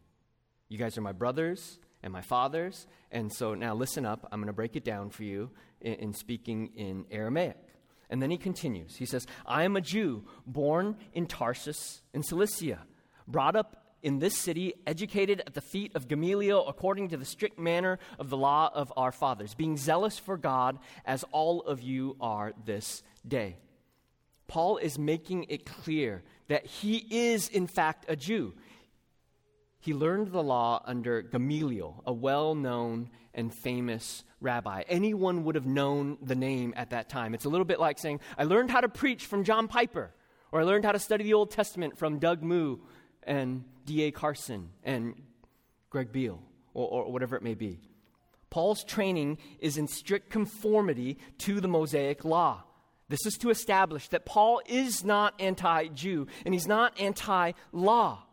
You 0.69 0.79
guys 0.79 0.97
are 0.97 1.03
my 1.03 1.13
brothers 1.13 1.79
and 2.03 2.13
my 2.13 2.21
fathers. 2.21 2.87
And 3.11 3.33
so 3.33 3.55
now 3.55 3.75
listen 3.75 4.07
up. 4.07 4.29
I'm 4.31 4.41
going 4.41 4.47
to 4.47 4.53
break 4.53 4.77
it 4.77 4.85
down 4.85 5.11
for 5.11 5.25
you 5.25 5.51
in, 5.81 5.95
in 5.95 6.13
speaking 6.15 6.71
in 6.77 7.07
Aramaic. 7.11 7.57
And 8.11 8.23
then 8.23 8.31
he 8.31 8.39
continues. 8.39 8.97
He 8.97 9.07
says, 9.07 9.27
I 9.45 9.65
am 9.65 9.77
a 9.77 9.81
Jew 9.81 10.25
born 10.47 10.97
in 11.13 11.27
Tarsus 11.27 12.03
in 12.15 12.23
Cilicia, 12.23 12.79
brought 13.27 13.57
up 13.57 13.88
in 14.03 14.19
this 14.19 14.39
city, 14.39 14.75
educated 14.87 15.43
at 15.47 15.55
the 15.55 15.61
feet 15.61 15.95
of 15.95 16.09
Gamaliel 16.09 16.67
according 16.67 17.09
to 17.09 17.17
the 17.17 17.25
strict 17.25 17.59
manner 17.59 17.99
of 18.19 18.31
the 18.31 18.37
law 18.37 18.71
of 18.73 18.93
our 18.97 19.13
fathers, 19.13 19.55
being 19.55 19.77
zealous 19.77 20.19
for 20.19 20.37
God 20.37 20.79
as 21.05 21.25
all 21.33 21.63
of 21.63 21.81
you 21.83 22.17
are 22.21 22.53
this 22.65 23.03
day. 23.27 23.57
Paul 24.47 24.79
is 24.79 24.99
making 24.99 25.45
it 25.49 25.67
clear 25.67 26.23
that 26.49 26.65
he 26.65 27.07
is, 27.11 27.49
in 27.49 27.67
fact, 27.67 28.07
a 28.09 28.17
Jew. 28.17 28.55
He 29.81 29.95
learned 29.95 30.33
the 30.33 30.43
law 30.43 30.83
under 30.85 31.23
Gamaliel, 31.23 32.03
a 32.07 32.13
well 32.13 32.55
known 32.55 33.11
and 33.35 33.55
famous 33.55 34.25
rabbi. 34.41 34.83
Anyone 34.89 35.45
would 35.45 35.55
have 35.55 35.67
known 35.67 36.19
the 36.23 36.35
name 36.35 36.73
at 36.77 36.91
that 36.91 37.09
time. 37.09 37.35
It's 37.35 37.45
a 37.45 37.49
little 37.49 37.65
bit 37.65 37.79
like 37.79 37.99
saying, 37.99 38.21
I 38.37 38.45
learned 38.45 38.71
how 38.71 38.81
to 38.81 38.89
preach 38.89 39.27
from 39.27 39.45
John 39.45 39.69
Piper, 39.69 40.13
or 40.51 40.61
I 40.61 40.65
learned 40.65 40.85
how 40.85 40.93
to 40.93 40.99
study 40.99 41.25
the 41.25 41.35
Old 41.35 41.51
Testament 41.51 41.99
from 41.99 42.19
Doug 42.19 42.43
Moo 42.43 42.79
and 43.23 43.65
D.A. 43.89 44.11
Carson 44.11 44.69
and 44.85 45.15
Greg 45.89 46.13
Beale, 46.13 46.43
or, 46.75 47.07
or 47.07 47.13
whatever 47.13 47.37
it 47.37 47.43
may 47.43 47.55
be. 47.55 47.81
Paul's 48.51 48.85
training 48.85 49.39
is 49.61 49.79
in 49.79 49.89
strict 49.89 50.31
conformity 50.31 51.19
to 51.39 51.61
the 51.61 51.69
Mosaic 51.69 52.25
law. 52.25 52.65
This 53.09 53.25
is 53.25 53.39
to 53.39 53.49
establish 53.51 54.09
that 54.09 54.27
Paul 54.27 54.61
is 54.67 55.05
not 55.05 55.35
anti 55.41 55.89
Jew 55.89 56.27
and 56.45 56.53
he's 56.53 56.67
not 56.67 57.01
anti 57.01 57.53
law. 57.73 58.25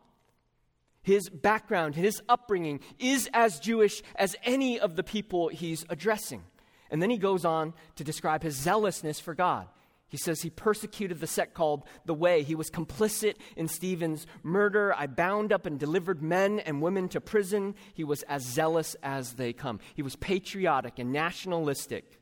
His 1.02 1.30
background, 1.30 1.94
his 1.94 2.20
upbringing 2.28 2.80
is 2.98 3.30
as 3.32 3.60
Jewish 3.60 4.02
as 4.16 4.36
any 4.44 4.78
of 4.78 4.96
the 4.96 5.04
people 5.04 5.48
he's 5.48 5.86
addressing. 5.88 6.44
And 6.90 7.00
then 7.00 7.10
he 7.10 7.16
goes 7.16 7.44
on 7.44 7.72
to 7.94 8.04
describe 8.04 8.42
his 8.42 8.56
zealousness 8.56 9.20
for 9.20 9.34
God. 9.34 9.68
He 10.16 10.22
says 10.22 10.40
he 10.40 10.48
persecuted 10.48 11.20
the 11.20 11.26
sect 11.26 11.52
called 11.52 11.84
the 12.06 12.14
Way. 12.14 12.42
He 12.42 12.54
was 12.54 12.70
complicit 12.70 13.34
in 13.54 13.68
Stephen's 13.68 14.26
murder. 14.42 14.94
I 14.96 15.06
bound 15.08 15.52
up 15.52 15.66
and 15.66 15.78
delivered 15.78 16.22
men 16.22 16.58
and 16.60 16.80
women 16.80 17.10
to 17.10 17.20
prison. 17.20 17.74
He 17.92 18.02
was 18.02 18.22
as 18.22 18.42
zealous 18.42 18.96
as 19.02 19.34
they 19.34 19.52
come. 19.52 19.78
He 19.94 20.00
was 20.00 20.16
patriotic 20.16 20.98
and 20.98 21.12
nationalistic. 21.12 22.18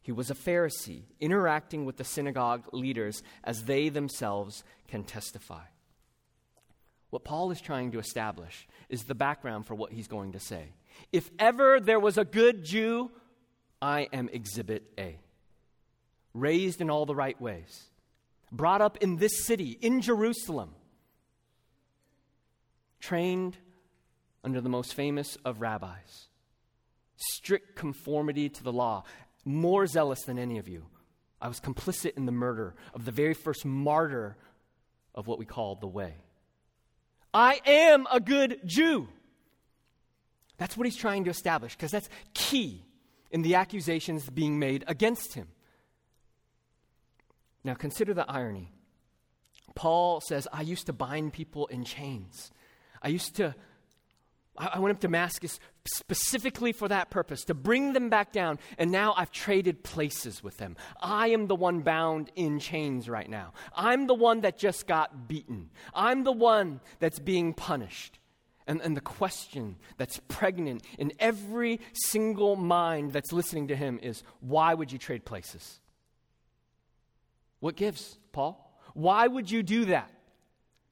He 0.00 0.10
was 0.10 0.28
a 0.28 0.34
Pharisee, 0.34 1.04
interacting 1.20 1.84
with 1.84 1.98
the 1.98 2.04
synagogue 2.04 2.64
leaders 2.72 3.22
as 3.44 3.62
they 3.62 3.88
themselves 3.88 4.64
can 4.88 5.04
testify. 5.04 5.62
What 7.10 7.22
Paul 7.22 7.52
is 7.52 7.60
trying 7.60 7.92
to 7.92 8.00
establish 8.00 8.66
is 8.88 9.04
the 9.04 9.14
background 9.14 9.66
for 9.66 9.76
what 9.76 9.92
he's 9.92 10.08
going 10.08 10.32
to 10.32 10.40
say. 10.40 10.72
If 11.12 11.30
ever 11.38 11.78
there 11.78 12.00
was 12.00 12.18
a 12.18 12.24
good 12.24 12.64
Jew, 12.64 13.12
I 13.80 14.08
am 14.12 14.28
exhibit 14.32 14.82
A 14.98 15.20
raised 16.34 16.80
in 16.80 16.90
all 16.90 17.06
the 17.06 17.14
right 17.14 17.40
ways, 17.40 17.84
brought 18.50 18.80
up 18.80 18.96
in 18.98 19.16
this 19.16 19.44
city, 19.44 19.78
in 19.80 20.00
Jerusalem, 20.00 20.74
trained 23.00 23.56
under 24.44 24.60
the 24.60 24.68
most 24.68 24.94
famous 24.94 25.36
of 25.44 25.60
rabbis, 25.60 26.28
strict 27.16 27.76
conformity 27.76 28.48
to 28.48 28.62
the 28.62 28.72
law, 28.72 29.04
more 29.44 29.86
zealous 29.86 30.22
than 30.22 30.38
any 30.38 30.58
of 30.58 30.68
you. 30.68 30.86
I 31.40 31.48
was 31.48 31.60
complicit 31.60 32.16
in 32.16 32.26
the 32.26 32.32
murder 32.32 32.74
of 32.94 33.04
the 33.04 33.10
very 33.10 33.34
first 33.34 33.64
martyr 33.64 34.36
of 35.14 35.26
what 35.26 35.38
we 35.38 35.44
call 35.44 35.74
the 35.74 35.88
way. 35.88 36.14
I 37.34 37.60
am 37.66 38.06
a 38.10 38.20
good 38.20 38.60
Jew. 38.64 39.08
That's 40.58 40.76
what 40.76 40.86
he's 40.86 40.96
trying 40.96 41.24
to 41.24 41.30
establish 41.30 41.74
because 41.74 41.90
that's 41.90 42.08
key 42.34 42.84
in 43.30 43.42
the 43.42 43.56
accusations 43.56 44.28
being 44.30 44.58
made 44.58 44.84
against 44.86 45.34
him. 45.34 45.48
Now, 47.64 47.74
consider 47.74 48.14
the 48.14 48.28
irony. 48.30 48.72
Paul 49.74 50.20
says, 50.20 50.48
I 50.52 50.62
used 50.62 50.86
to 50.86 50.92
bind 50.92 51.32
people 51.32 51.66
in 51.68 51.84
chains. 51.84 52.50
I 53.00 53.08
used 53.08 53.36
to, 53.36 53.54
I 54.56 54.78
went 54.78 54.94
up 54.94 55.00
to 55.00 55.06
Damascus 55.06 55.58
specifically 55.84 56.72
for 56.72 56.88
that 56.88 57.10
purpose, 57.10 57.44
to 57.44 57.54
bring 57.54 57.92
them 57.92 58.08
back 58.08 58.32
down, 58.32 58.58
and 58.78 58.90
now 58.90 59.14
I've 59.16 59.32
traded 59.32 59.82
places 59.82 60.42
with 60.42 60.56
them. 60.58 60.76
I 61.00 61.28
am 61.28 61.46
the 61.46 61.54
one 61.54 61.80
bound 61.80 62.30
in 62.36 62.58
chains 62.58 63.08
right 63.08 63.28
now. 63.28 63.52
I'm 63.74 64.06
the 64.06 64.14
one 64.14 64.42
that 64.42 64.58
just 64.58 64.86
got 64.86 65.26
beaten. 65.28 65.70
I'm 65.94 66.24
the 66.24 66.32
one 66.32 66.80
that's 66.98 67.18
being 67.18 67.54
punished. 67.54 68.18
And, 68.66 68.80
and 68.80 68.96
the 68.96 69.00
question 69.00 69.76
that's 69.96 70.20
pregnant 70.28 70.84
in 70.96 71.12
every 71.18 71.80
single 71.94 72.54
mind 72.54 73.12
that's 73.12 73.32
listening 73.32 73.68
to 73.68 73.76
him 73.76 73.98
is 74.02 74.22
why 74.40 74.74
would 74.74 74.92
you 74.92 74.98
trade 74.98 75.24
places? 75.24 75.80
What 77.62 77.76
gives, 77.76 78.18
Paul? 78.32 78.76
Why 78.92 79.24
would 79.24 79.48
you 79.48 79.62
do 79.62 79.84
that? 79.84 80.10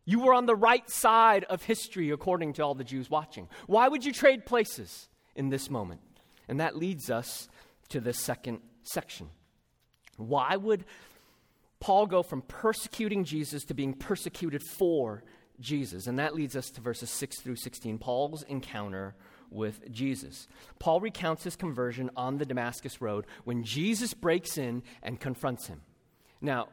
You 0.05 0.21
were 0.21 0.33
on 0.33 0.47
the 0.47 0.55
right 0.55 0.89
side 0.89 1.43
of 1.51 1.65
history, 1.65 2.11
according 2.11 2.53
to 2.55 2.63
all 2.63 2.77
the 2.77 2.85
Jews 2.85 3.11
watching. 3.11 3.49
Why 3.67 3.89
would 3.89 4.05
you 4.05 4.13
trade 4.13 4.47
places 4.47 5.09
in 5.35 5.49
this 5.49 5.69
moment? 5.69 6.01
And 6.47 6.61
that 6.61 6.77
leads 6.77 7.11
us 7.11 7.49
to 7.89 8.01
the 8.01 8.13
second 8.13 8.61
section. 8.85 9.31
Why 10.17 10.55
would 10.55 10.85
Paul 11.81 12.07
go 12.07 12.23
from 12.23 12.43
persecuting 12.43 13.25
Jesus 13.25 13.65
to 13.65 13.75
being 13.75 13.93
persecuted 13.93 14.63
for 14.63 15.25
Jesus? 15.59 16.07
And 16.07 16.21
that 16.21 16.37
leads 16.37 16.55
us 16.55 16.71
to 16.71 16.81
verses 16.81 17.11
6 17.11 17.41
through 17.41 17.57
16, 17.57 17.99
Paul's 17.99 18.45
encounter 18.45 19.17
with 19.51 19.91
Jesus. 19.91 20.47
Paul 20.79 21.01
recounts 21.01 21.43
his 21.43 21.57
conversion 21.57 22.11
on 22.15 22.39
the 22.39 22.47
Damascus 22.47 23.01
Road 23.01 23.27
when 23.43 23.65
Jesus 23.65 24.15
breaks 24.15 24.57
in 24.57 24.85
and 25.03 25.19
confronts 25.19 25.67
him. 25.67 25.81
Now, 26.41 26.69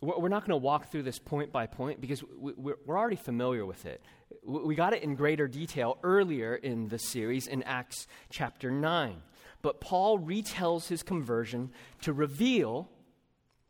we're 0.00 0.28
not 0.28 0.42
going 0.42 0.58
to 0.58 0.64
walk 0.64 0.90
through 0.90 1.04
this 1.04 1.18
point 1.18 1.52
by 1.52 1.66
point 1.66 2.00
because 2.00 2.22
we're 2.38 2.76
already 2.88 3.16
familiar 3.16 3.64
with 3.64 3.86
it. 3.86 4.02
We 4.44 4.74
got 4.74 4.92
it 4.92 5.02
in 5.02 5.14
greater 5.14 5.48
detail 5.48 5.98
earlier 6.02 6.54
in 6.54 6.88
the 6.88 6.98
series 6.98 7.46
in 7.46 7.62
Acts 7.62 8.06
chapter 8.28 8.70
9. 8.70 9.22
But 9.62 9.80
Paul 9.80 10.18
retells 10.18 10.88
his 10.88 11.02
conversion 11.02 11.70
to 12.02 12.12
reveal 12.12 12.90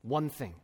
one 0.02 0.28
thing 0.28 0.54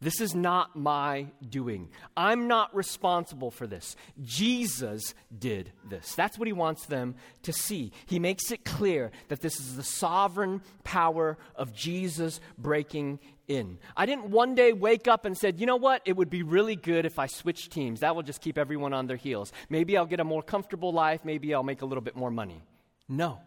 This 0.00 0.20
is 0.20 0.32
not 0.32 0.76
my 0.76 1.26
doing. 1.48 1.88
I'm 2.16 2.46
not 2.46 2.72
responsible 2.74 3.50
for 3.50 3.66
this. 3.66 3.96
Jesus 4.22 5.12
did 5.36 5.72
this. 5.88 6.14
That's 6.14 6.38
what 6.38 6.46
he 6.46 6.52
wants 6.52 6.86
them 6.86 7.16
to 7.42 7.52
see. 7.52 7.90
He 8.06 8.20
makes 8.20 8.52
it 8.52 8.64
clear 8.64 9.10
that 9.26 9.40
this 9.40 9.58
is 9.58 9.74
the 9.74 9.82
sovereign 9.82 10.62
power 10.84 11.36
of 11.56 11.74
Jesus 11.74 12.40
breaking 12.56 13.18
in. 13.48 13.78
I 13.96 14.06
didn't 14.06 14.30
one 14.30 14.54
day 14.54 14.72
wake 14.72 15.08
up 15.08 15.24
and 15.24 15.36
said, 15.36 15.58
"You 15.58 15.66
know 15.66 15.76
what? 15.76 16.02
It 16.04 16.16
would 16.16 16.30
be 16.30 16.44
really 16.44 16.76
good 16.76 17.04
if 17.04 17.18
I 17.18 17.26
switched 17.26 17.72
teams. 17.72 18.00
That 18.00 18.14
will 18.14 18.22
just 18.22 18.40
keep 18.40 18.56
everyone 18.56 18.92
on 18.92 19.08
their 19.08 19.16
heels. 19.16 19.52
Maybe 19.68 19.96
I'll 19.96 20.06
get 20.06 20.20
a 20.20 20.24
more 20.24 20.42
comfortable 20.42 20.92
life, 20.92 21.24
maybe 21.24 21.52
I'll 21.52 21.64
make 21.64 21.82
a 21.82 21.86
little 21.86 22.02
bit 22.02 22.14
more 22.14 22.30
money." 22.30 22.62
No. 23.08 23.40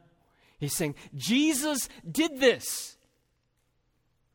He's 0.59 0.75
saying, 0.75 0.95
"Jesus 1.15 1.87
did 2.09 2.39
this." 2.39 2.97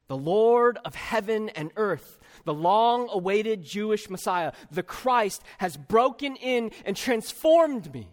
The 0.08 0.16
Lord 0.16 0.78
of 0.84 0.94
heaven 0.94 1.48
and 1.50 1.70
earth, 1.76 2.18
the 2.44 2.54
long 2.54 3.08
awaited 3.10 3.64
Jewish 3.64 4.08
Messiah, 4.08 4.52
the 4.70 4.82
Christ, 4.82 5.42
has 5.58 5.76
broken 5.76 6.36
in 6.36 6.70
and 6.84 6.96
transformed 6.96 7.92
me. 7.92 8.08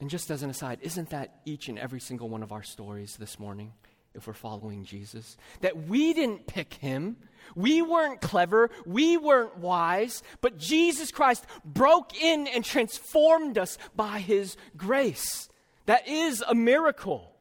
And 0.00 0.10
just 0.10 0.30
as 0.30 0.42
an 0.42 0.50
aside, 0.50 0.78
isn't 0.82 1.10
that 1.10 1.40
each 1.44 1.68
and 1.68 1.78
every 1.78 2.00
single 2.00 2.28
one 2.28 2.42
of 2.42 2.52
our 2.52 2.62
stories 2.62 3.16
this 3.16 3.38
morning, 3.38 3.72
if 4.14 4.26
we're 4.26 4.32
following 4.32 4.84
Jesus? 4.84 5.36
That 5.60 5.88
we 5.88 6.12
didn't 6.12 6.46
pick 6.46 6.74
him, 6.74 7.16
we 7.56 7.82
weren't 7.82 8.20
clever, 8.20 8.70
we 8.86 9.16
weren't 9.16 9.58
wise, 9.58 10.22
but 10.40 10.58
Jesus 10.58 11.10
Christ 11.10 11.44
broke 11.64 12.16
in 12.20 12.46
and 12.46 12.64
transformed 12.64 13.58
us 13.58 13.76
by 13.96 14.20
his 14.20 14.56
grace. 14.76 15.48
That 15.86 16.06
is 16.06 16.44
a 16.46 16.54
miracle. 16.54 17.32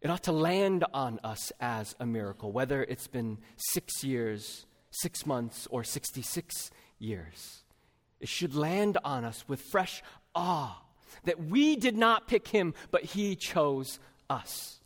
It 0.00 0.10
ought 0.10 0.22
to 0.24 0.32
land 0.32 0.84
on 0.94 1.18
us 1.24 1.52
as 1.60 1.96
a 1.98 2.06
miracle, 2.06 2.52
whether 2.52 2.84
it's 2.84 3.08
been 3.08 3.38
six 3.56 4.04
years, 4.04 4.66
six 4.90 5.26
months, 5.26 5.66
or 5.70 5.82
66 5.82 6.70
years. 6.98 7.62
It 8.20 8.28
should 8.28 8.54
land 8.54 8.98
on 9.04 9.24
us 9.24 9.44
with 9.48 9.60
fresh 9.60 10.02
awe 10.34 10.82
that 11.24 11.44
we 11.44 11.76
did 11.76 11.96
not 11.96 12.28
pick 12.28 12.48
him, 12.48 12.74
but 12.90 13.04
he 13.04 13.34
chose 13.34 13.98
us. 14.30 14.80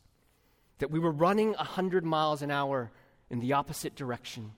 That 0.78 0.90
we 0.90 0.98
were 0.98 1.12
running 1.12 1.52
100 1.52 2.04
miles 2.04 2.42
an 2.42 2.50
hour 2.50 2.90
in 3.30 3.40
the 3.40 3.52
opposite 3.52 3.94
direction. 3.94 4.52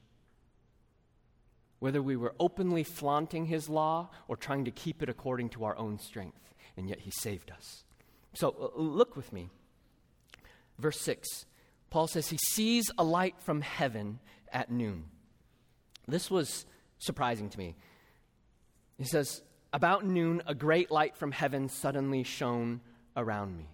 Whether 1.80 2.00
we 2.00 2.16
were 2.16 2.34
openly 2.38 2.84
flaunting 2.84 3.46
his 3.46 3.68
law 3.68 4.10
or 4.28 4.36
trying 4.36 4.64
to 4.66 4.70
keep 4.70 5.02
it 5.02 5.08
according 5.08 5.50
to 5.50 5.64
our 5.64 5.76
own 5.76 5.98
strength, 5.98 6.54
and 6.76 6.88
yet 6.88 7.00
he 7.00 7.10
saved 7.10 7.50
us. 7.50 7.84
So 8.34 8.72
uh, 8.76 8.80
look 8.80 9.16
with 9.16 9.32
me 9.32 9.50
Verse 10.78 11.00
6, 11.00 11.46
Paul 11.90 12.06
says 12.06 12.28
he 12.28 12.38
sees 12.38 12.90
a 12.98 13.04
light 13.04 13.36
from 13.40 13.60
heaven 13.60 14.18
at 14.52 14.70
noon. 14.70 15.04
This 16.06 16.30
was 16.30 16.66
surprising 16.98 17.48
to 17.50 17.58
me. 17.58 17.76
He 18.98 19.04
says, 19.04 19.42
About 19.72 20.04
noon, 20.04 20.42
a 20.46 20.54
great 20.54 20.90
light 20.90 21.16
from 21.16 21.32
heaven 21.32 21.68
suddenly 21.68 22.22
shone 22.22 22.80
around 23.16 23.56
me. 23.56 23.68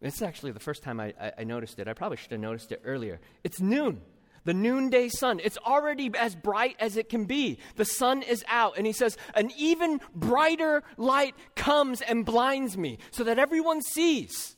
This 0.00 0.16
is 0.16 0.22
actually 0.22 0.52
the 0.52 0.60
first 0.60 0.82
time 0.82 1.00
I, 1.00 1.14
I, 1.20 1.32
I 1.38 1.44
noticed 1.44 1.78
it. 1.78 1.88
I 1.88 1.94
probably 1.94 2.18
should 2.18 2.32
have 2.32 2.40
noticed 2.40 2.72
it 2.72 2.82
earlier. 2.84 3.20
It's 3.42 3.60
noon 3.60 4.02
the 4.44 4.54
noonday 4.54 5.08
sun. 5.08 5.40
It's 5.42 5.58
already 5.58 6.10
as 6.18 6.34
bright 6.34 6.76
as 6.78 6.96
it 6.96 7.08
can 7.08 7.24
be. 7.24 7.58
The 7.76 7.84
sun 7.84 8.22
is 8.22 8.44
out, 8.48 8.76
and 8.76 8.86
he 8.86 8.92
says, 8.92 9.16
An 9.34 9.50
even 9.58 10.00
brighter 10.14 10.82
light 10.96 11.34
comes 11.56 12.00
and 12.00 12.24
blinds 12.24 12.76
me 12.76 12.98
so 13.10 13.24
that 13.24 13.38
everyone 13.38 13.82
sees. 13.82 14.56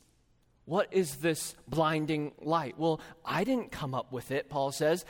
What 0.66 0.92
is 0.92 1.16
this 1.16 1.54
blinding 1.68 2.32
light? 2.42 2.74
Well, 2.76 3.00
I 3.24 3.44
didn't 3.44 3.70
come 3.70 3.94
up 3.94 4.12
with 4.12 4.30
it, 4.32 4.50
Paul 4.50 4.72
says. 4.72 5.04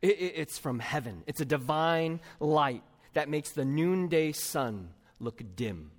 It, 0.00 0.18
it, 0.20 0.32
it's 0.36 0.58
from 0.58 0.78
heaven. 0.78 1.24
It's 1.26 1.40
a 1.40 1.44
divine 1.44 2.20
light 2.40 2.82
that 3.12 3.28
makes 3.28 3.50
the 3.50 3.64
noonday 3.64 4.32
sun 4.32 4.90
look 5.18 5.42
dim. 5.56 5.90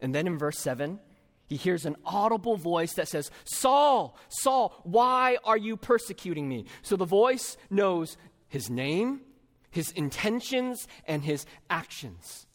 And 0.00 0.14
then 0.14 0.26
in 0.26 0.38
verse 0.38 0.58
7, 0.58 1.00
he 1.46 1.56
hears 1.56 1.84
an 1.84 1.96
audible 2.04 2.56
voice 2.56 2.92
that 2.94 3.08
says, 3.08 3.32
Saul, 3.44 4.16
Saul, 4.28 4.80
why 4.84 5.36
are 5.44 5.58
you 5.58 5.76
persecuting 5.76 6.48
me? 6.48 6.66
So 6.82 6.94
the 6.94 7.04
voice 7.04 7.56
knows 7.68 8.16
his 8.46 8.70
name, 8.70 9.22
his 9.70 9.90
intentions, 9.90 10.86
and 11.06 11.24
his 11.24 11.46
actions. 11.68 12.46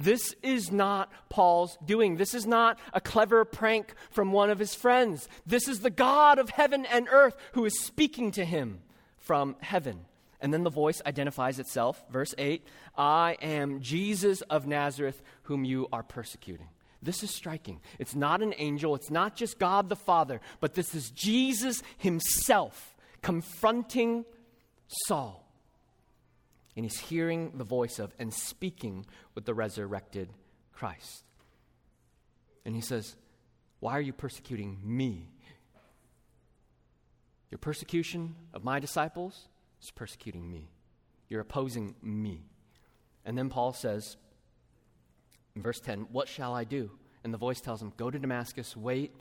This 0.00 0.34
is 0.42 0.72
not 0.72 1.12
Paul's 1.28 1.76
doing. 1.84 2.16
This 2.16 2.32
is 2.32 2.46
not 2.46 2.78
a 2.94 3.02
clever 3.02 3.44
prank 3.44 3.94
from 4.10 4.32
one 4.32 4.48
of 4.48 4.58
his 4.58 4.74
friends. 4.74 5.28
This 5.44 5.68
is 5.68 5.80
the 5.80 5.90
God 5.90 6.38
of 6.38 6.48
heaven 6.48 6.86
and 6.86 7.06
earth 7.10 7.36
who 7.52 7.66
is 7.66 7.78
speaking 7.80 8.30
to 8.32 8.44
him 8.46 8.80
from 9.18 9.56
heaven. 9.60 10.06
And 10.40 10.54
then 10.54 10.64
the 10.64 10.70
voice 10.70 11.02
identifies 11.04 11.58
itself. 11.58 12.02
Verse 12.10 12.34
8 12.38 12.66
I 12.96 13.36
am 13.42 13.82
Jesus 13.82 14.40
of 14.42 14.66
Nazareth, 14.66 15.20
whom 15.42 15.66
you 15.66 15.86
are 15.92 16.02
persecuting. 16.02 16.68
This 17.02 17.22
is 17.22 17.34
striking. 17.34 17.80
It's 17.98 18.14
not 18.14 18.40
an 18.40 18.54
angel, 18.56 18.94
it's 18.94 19.10
not 19.10 19.36
just 19.36 19.58
God 19.58 19.90
the 19.90 19.96
Father, 19.96 20.40
but 20.60 20.72
this 20.72 20.94
is 20.94 21.10
Jesus 21.10 21.82
himself 21.98 22.96
confronting 23.20 24.24
Saul 25.06 25.49
and 26.76 26.84
he's 26.84 26.98
hearing 26.98 27.52
the 27.56 27.64
voice 27.64 27.98
of 27.98 28.12
and 28.18 28.32
speaking 28.32 29.06
with 29.34 29.44
the 29.44 29.54
resurrected 29.54 30.32
Christ. 30.72 31.24
And 32.64 32.74
he 32.74 32.80
says, 32.80 33.16
Why 33.80 33.92
are 33.92 34.00
you 34.00 34.12
persecuting 34.12 34.78
me? 34.84 35.28
Your 37.50 37.58
persecution 37.58 38.36
of 38.54 38.62
my 38.62 38.78
disciples 38.78 39.48
is 39.82 39.90
persecuting 39.90 40.50
me. 40.50 40.70
You're 41.28 41.40
opposing 41.40 41.94
me. 42.02 42.44
And 43.24 43.36
then 43.36 43.50
Paul 43.50 43.72
says, 43.72 44.16
in 45.54 45.62
verse 45.62 45.80
10, 45.80 46.08
What 46.12 46.28
shall 46.28 46.54
I 46.54 46.64
do? 46.64 46.90
And 47.24 47.34
the 47.34 47.38
voice 47.38 47.60
tells 47.60 47.82
him, 47.82 47.92
Go 47.96 48.10
to 48.10 48.18
Damascus, 48.18 48.76
wait, 48.76 49.14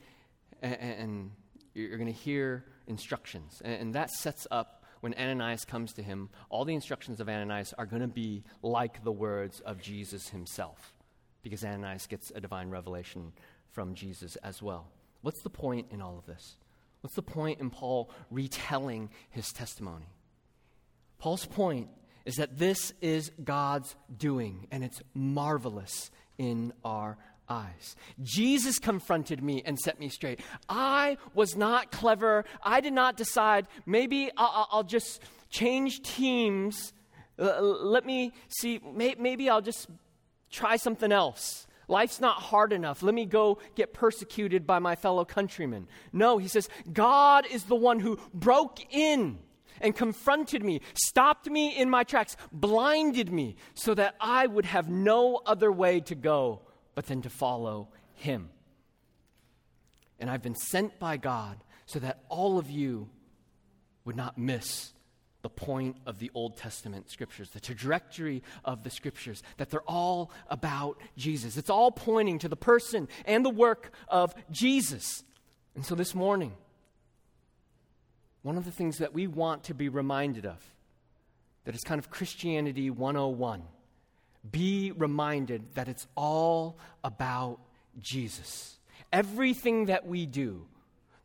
and, 0.62 0.76
and 0.76 1.32
you're 1.74 1.98
going 1.98 2.12
to 2.12 2.20
hear 2.20 2.66
instructions. 2.88 3.62
And, 3.64 3.74
and 3.82 3.96
that 3.96 4.10
sets 4.12 4.48
up 4.52 4.79
when 5.02 5.14
Ananias 5.14 5.66
comes 5.66 5.94
to 5.94 6.04
him, 6.04 6.30
all 6.50 6.66
the 6.66 6.76
instructions 6.76 7.20
of 7.20 7.30
Ananias 7.30 7.74
are 7.78 7.86
going 7.86 8.02
to 8.02 8.08
be 8.08 8.44
like 8.62 9.04
the 9.04 9.12
words 9.12 9.60
of 9.62 9.82
Jesus 9.82 10.30
himself, 10.30 10.94
because 11.42 11.64
Ananias 11.64 12.08
gets 12.08 12.32
a 12.32 12.42
divine 12.42 12.70
revelation 12.70 13.32
from 13.72 13.94
Jesus 13.94 14.36
as 14.38 14.62
well. 14.62 14.88
What's 15.22 15.42
the 15.44 15.50
point 15.50 15.88
in 15.92 16.02
all 16.02 16.18
of 16.18 16.26
this? 16.26 16.56
What's 17.02 17.16
the 17.16 17.22
point 17.22 17.60
in 17.60 17.70
Paul 17.70 18.10
retelling 18.30 19.10
his 19.30 19.48
testimony? 19.50 20.10
Paul's 21.18 21.46
point 21.46 21.90
is 22.26 22.36
that 22.36 22.58
this 22.58 22.94
is 23.02 23.32
God's 23.44 23.96
doing, 24.16 24.68
and 24.72 24.84
it's 24.84 25.02
marvelous 25.14 26.12
in 26.38 26.74
our 26.84 27.18
eyes. 27.50 27.96
Jesus 28.22 28.80
confronted 28.80 29.44
me 29.44 29.64
and 29.66 29.80
set 29.80 30.00
me 30.00 30.10
straight. 30.10 30.40
I 30.68 31.18
was 31.34 31.56
not 31.56 31.92
clever. 31.92 32.46
I 32.64 32.82
did 32.82 32.94
not 32.94 33.18
decide, 33.18 33.68
maybe 33.86 34.32
I'll, 34.38 34.68
I'll 34.72 34.84
just 34.84 35.22
change 35.50 36.02
teams. 36.02 36.94
Let 37.38 38.06
me 38.06 38.34
see, 38.48 38.82
maybe 38.94 39.50
I'll 39.50 39.62
just 39.62 39.88
try 40.52 40.76
something 40.76 41.12
else. 41.12 41.68
Life's 41.88 42.22
not 42.22 42.36
hard 42.36 42.72
enough. 42.72 43.02
Let 43.02 43.16
me 43.16 43.26
go 43.26 43.58
get 43.76 43.94
persecuted 43.94 44.68
by 44.68 44.78
my 44.80 44.96
fellow 44.96 45.26
countrymen. 45.26 45.88
No, 46.14 46.38
he 46.38 46.48
says, 46.48 46.70
God 46.94 47.48
is 47.50 47.64
the 47.64 47.76
one 47.76 48.00
who 48.00 48.20
broke 48.34 48.80
in 48.94 49.40
and 49.82 49.96
confronted 49.96 50.64
me, 50.64 50.82
stopped 50.94 51.50
me 51.50 51.76
in 51.76 51.90
my 51.90 52.04
tracks, 52.04 52.38
blinded 52.52 53.32
me, 53.32 53.56
so 53.74 53.94
that 53.96 54.16
I 54.20 54.46
would 54.46 54.66
have 54.66 54.90
no 54.90 55.42
other 55.46 55.72
way 55.72 56.00
to 56.02 56.16
go 56.16 56.62
but 57.00 57.06
then 57.06 57.22
to 57.22 57.30
follow 57.30 57.88
Him. 58.16 58.50
And 60.20 60.30
I've 60.30 60.42
been 60.42 60.54
sent 60.54 61.00
by 61.00 61.16
God 61.16 61.58
so 61.86 61.98
that 62.00 62.20
all 62.28 62.58
of 62.58 62.70
you 62.70 63.08
would 64.04 64.18
not 64.18 64.38
miss 64.38 64.92
the 65.42 65.50
point 65.50 65.96
of 66.06 66.20
the 66.20 66.30
Old 66.34 66.58
Testament 66.58 67.10
scriptures, 67.10 67.52
the 67.52 67.62
trajectory 67.62 68.44
of 68.66 68.84
the 68.84 68.90
scriptures, 68.90 69.42
that 69.56 69.70
they're 69.70 69.80
all 69.88 70.30
about 70.50 70.98
Jesus. 71.16 71.56
It's 71.56 71.70
all 71.70 71.90
pointing 71.90 72.38
to 72.40 72.50
the 72.50 72.58
person 72.58 73.08
and 73.24 73.46
the 73.46 73.50
work 73.50 73.94
of 74.10 74.36
Jesus. 74.52 75.24
And 75.76 75.86
so 75.86 75.96
this 75.96 76.14
morning, 76.14 76.52
one 78.42 78.58
of 78.58 78.66
the 78.66 78.74
things 78.74 78.98
that 78.98 79.14
we 79.14 79.26
want 79.26 79.64
to 79.64 79.74
be 79.74 79.88
reminded 79.88 80.46
of, 80.46 80.58
that 81.64 81.76
is 81.76 81.82
kind 81.82 81.98
of 81.98 82.10
Christianity 82.10 82.90
101 82.90 83.64
be 84.50 84.92
reminded 84.92 85.76
that 85.76 85.88
it's 85.88 86.08
all 86.16 86.78
about 87.04 87.60
Jesus. 88.00 88.78
Everything 89.12 89.86
that 89.86 90.06
we 90.06 90.26
do, 90.26 90.66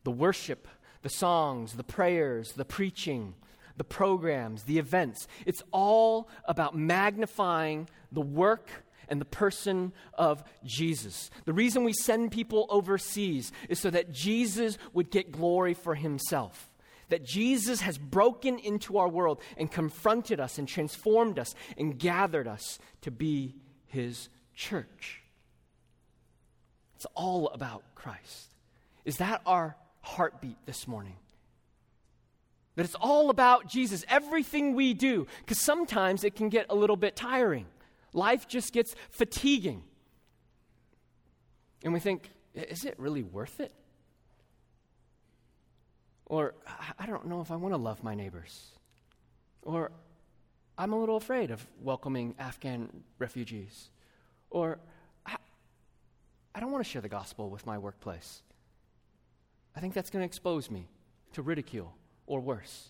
the 0.03 0.11
worship, 0.11 0.67
the 1.01 1.09
songs, 1.09 1.73
the 1.73 1.83
prayers, 1.83 2.53
the 2.53 2.65
preaching, 2.65 3.35
the 3.77 3.83
programs, 3.83 4.63
the 4.63 4.79
events, 4.79 5.27
it's 5.45 5.61
all 5.71 6.29
about 6.45 6.75
magnifying 6.75 7.87
the 8.11 8.21
work 8.21 8.69
and 9.07 9.21
the 9.21 9.25
person 9.25 9.93
of 10.13 10.43
Jesus. 10.63 11.29
The 11.45 11.53
reason 11.53 11.83
we 11.83 11.93
send 11.93 12.31
people 12.31 12.65
overseas 12.69 13.51
is 13.69 13.79
so 13.79 13.89
that 13.91 14.11
Jesus 14.11 14.77
would 14.93 15.11
get 15.11 15.31
glory 15.31 15.73
for 15.73 15.95
himself. 15.95 16.69
That 17.09 17.23
Jesus 17.23 17.81
has 17.81 17.97
broken 17.97 18.57
into 18.59 18.97
our 18.97 19.07
world 19.07 19.41
and 19.57 19.71
confronted 19.71 20.39
us 20.39 20.57
and 20.57 20.67
transformed 20.67 21.39
us 21.39 21.55
and 21.77 21.97
gathered 21.99 22.47
us 22.47 22.79
to 23.01 23.11
be 23.11 23.55
his 23.87 24.29
church. 24.53 25.21
It's 26.95 27.05
all 27.13 27.49
about 27.49 27.83
Christ. 27.93 28.53
Is 29.03 29.17
that 29.17 29.41
our 29.45 29.75
heartbeat 30.01 30.57
this 30.65 30.87
morning? 30.87 31.15
That 32.75 32.85
it's 32.85 32.95
all 32.95 33.29
about 33.29 33.67
Jesus, 33.67 34.03
everything 34.09 34.75
we 34.75 34.93
do, 34.93 35.27
because 35.39 35.61
sometimes 35.61 36.23
it 36.23 36.35
can 36.35 36.49
get 36.49 36.65
a 36.69 36.75
little 36.75 36.97
bit 36.97 37.15
tiring. 37.15 37.67
Life 38.13 38.47
just 38.47 38.73
gets 38.73 38.95
fatiguing. 39.09 39.83
And 41.83 41.93
we 41.93 41.99
think, 41.99 42.29
is 42.53 42.83
it 42.83 42.95
really 42.97 43.23
worth 43.23 43.59
it? 43.59 43.71
Or, 46.25 46.55
I 46.97 47.05
don't 47.05 47.27
know 47.27 47.41
if 47.41 47.51
I 47.51 47.55
want 47.55 47.73
to 47.73 47.77
love 47.77 48.03
my 48.03 48.15
neighbors. 48.15 48.71
Or, 49.61 49.91
I'm 50.77 50.91
a 50.91 50.99
little 50.99 51.17
afraid 51.17 51.51
of 51.51 51.65
welcoming 51.81 52.35
Afghan 52.39 53.03
refugees. 53.19 53.89
Or, 54.49 54.79
I, 55.25 55.35
I 56.55 56.59
don't 56.59 56.71
want 56.71 56.83
to 56.83 56.89
share 56.89 57.01
the 57.01 57.09
gospel 57.09 57.49
with 57.49 57.65
my 57.65 57.77
workplace. 57.77 58.41
I 59.75 59.79
think 59.81 59.93
that's 59.93 60.09
going 60.09 60.21
to 60.21 60.25
expose 60.25 60.71
me 60.71 60.87
to 61.33 61.41
ridicule 61.41 61.93
or 62.25 62.39
worse. 62.39 62.89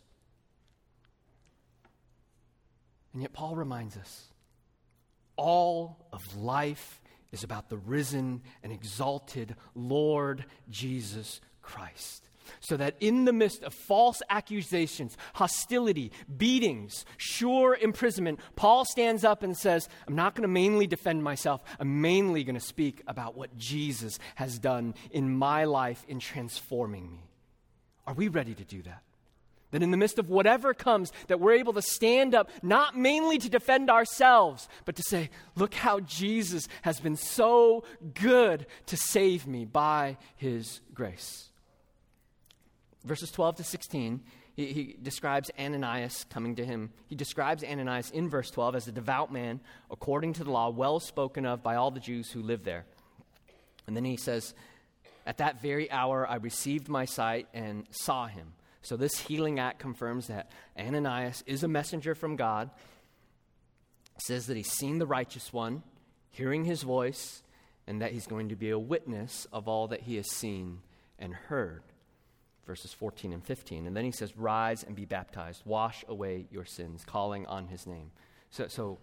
And 3.12 3.22
yet, 3.22 3.34
Paul 3.34 3.56
reminds 3.56 3.98
us 3.98 4.28
all 5.36 6.08
of 6.14 6.38
life 6.38 7.02
is 7.34 7.44
about 7.44 7.70
the 7.70 7.78
risen 7.78 8.42
and 8.64 8.72
exalted 8.72 9.56
Lord 9.74 10.46
Jesus 10.70 11.42
Christ 11.62 12.30
so 12.60 12.78
that 12.78 12.96
in 13.00 13.26
the 13.26 13.34
midst 13.34 13.64
of 13.64 13.74
false 13.74 14.22
accusations, 14.30 15.18
hostility, 15.34 16.12
beatings, 16.38 17.06
sure 17.18 17.78
imprisonment, 17.80 18.40
Paul 18.56 18.86
stands 18.86 19.24
up 19.24 19.44
and 19.44 19.58
says, 19.58 19.88
I'm 20.08 20.16
not 20.16 20.36
going 20.36 20.44
to 20.44 20.48
mainly 20.48 20.88
defend 20.88 21.24
myself. 21.24 21.62
I'm 21.80 22.02
mainly 22.02 22.44
going 22.44 22.56
to 22.56 22.62
speak 22.62 23.02
about 23.08 23.36
what 23.36 23.58
Jesus 23.58 24.20
has 24.36 24.60
done 24.60 24.96
in 25.12 25.36
my 25.36 25.66
life 25.66 26.04
in 26.08 26.20
transforming 26.20 27.12
me. 27.12 27.30
Are 28.08 28.14
we 28.14 28.28
ready 28.28 28.54
to 28.54 28.64
do 28.64 28.82
that? 28.84 29.02
That 29.72 29.84
in 29.84 29.92
the 29.92 29.98
midst 29.98 30.20
of 30.20 30.30
whatever 30.30 30.74
comes, 30.74 31.12
that 31.28 31.40
we're 31.40 31.54
able 31.54 31.74
to 31.74 31.82
stand 31.82 32.34
up, 32.34 32.50
not 32.62 32.98
mainly 32.98 33.38
to 33.40 33.50
defend 33.50 33.90
ourselves, 33.90 34.70
but 34.86 34.96
to 34.96 35.04
say, 35.04 35.30
look 35.56 35.74
how 35.74 36.00
Jesus 36.02 36.68
has 36.84 37.00
been 37.00 37.18
so 37.18 37.84
good 38.14 38.68
to 38.86 38.96
save 38.96 39.48
me 39.48 39.66
by 39.66 40.18
his 40.36 40.82
grace 40.94 41.50
verses 43.06 43.32
12 43.32 43.58
to 43.58 43.64
16, 43.64 44.22
he, 44.56 44.66
he, 44.74 44.96
describes 45.02 45.52
Ananias 45.60 46.26
coming 46.30 46.56
to 46.56 46.66
him. 46.66 46.92
He 47.08 47.16
describes 47.16 47.64
Ananias 47.64 48.10
in 48.12 48.30
verse 48.30 48.50
12 48.50 48.76
as 48.76 48.88
a 48.88 48.92
devout 48.92 49.32
man, 49.32 49.60
according 49.92 50.34
to 50.34 50.44
the 50.44 50.52
law, 50.52 50.70
well 50.70 51.00
spoken 51.00 51.46
of 51.46 51.62
by 51.62 51.76
all 51.76 51.92
the 51.92 52.00
Jews 52.00 52.32
who 52.32 52.42
live 52.42 52.64
there. 52.64 52.86
And 53.86 53.96
then 53.96 54.06
he 54.06 54.18
says, 54.18 54.54
At 55.26 55.38
that 55.38 55.62
very 55.62 55.92
hour 55.92 56.28
I 56.28 56.36
received 56.36 56.90
my 56.90 57.06
sight 57.06 57.48
and 57.54 57.86
saw 57.92 58.28
him. 58.28 58.54
So 58.82 58.98
this 58.98 59.20
healing 59.20 59.60
act 59.60 59.80
confirms 59.80 60.28
that 60.28 60.52
Ananias 60.78 61.44
is 61.46 61.64
a 61.64 61.68
messenger 61.68 62.16
from 62.16 62.36
God. 62.36 62.70
It 64.16 64.22
says 64.22 64.48
that 64.48 64.58
he's 64.58 64.72
seen 64.72 65.00
the 65.00 65.06
righteous 65.06 65.52
one, 65.52 65.84
hearing 66.30 66.64
his 66.64 66.84
voice, 66.84 67.44
and 67.88 68.02
that 68.02 68.14
he's 68.14 68.28
going 68.28 68.50
to 68.50 68.56
be 68.56 68.70
a 68.70 68.80
witness 68.80 69.48
of 69.52 69.68
all 69.68 69.88
that 69.90 70.02
he 70.02 70.16
has 70.16 70.32
seen 70.32 70.80
and 71.20 71.34
heard 71.34 71.82
verses 72.66 72.94
14 72.94 73.34
and 73.34 73.44
15. 73.44 73.88
And 73.88 73.96
then 73.96 74.06
he 74.06 74.12
says, 74.12 74.38
Rise 74.38 74.84
and 74.84 74.96
be 74.96 75.06
baptized, 75.06 75.62
wash 75.66 76.04
away 76.08 76.48
your 76.52 76.66
sins, 76.66 77.04
calling 77.06 77.46
on 77.46 77.68
his 77.68 77.86
name. 77.86 78.12
So, 78.50 78.68
so 78.68 78.98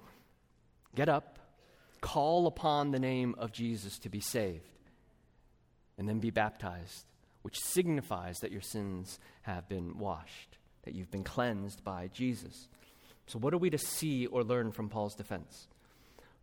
get 0.95 1.09
up, 1.09 1.39
call 2.01 2.47
upon 2.47 2.91
the 2.91 2.99
name 2.99 3.35
of 3.39 3.53
Jesus 3.53 3.99
to 4.01 4.09
be 4.09 4.21
saved, 4.21 4.65
and 5.99 6.09
then 6.09 6.19
be 6.19 6.31
baptized, 6.31 7.05
which 7.43 7.59
signifies 7.59 8.39
that 8.41 8.53
your 8.53 8.63
sins 8.63 9.19
have 9.43 9.69
been 9.69 9.99
washed, 9.99 10.59
that 10.85 10.95
you've 10.95 11.11
been 11.11 11.25
cleansed 11.25 11.85
by 11.85 12.09
Jesus. 12.09 12.69
So, 13.27 13.39
what 13.39 13.55
are 13.55 13.59
we 13.59 13.71
to 13.71 13.79
see 13.79 14.27
or 14.27 14.43
learn 14.43 14.73
from 14.73 14.89
Paul's 14.89 15.15
defense? 15.15 15.69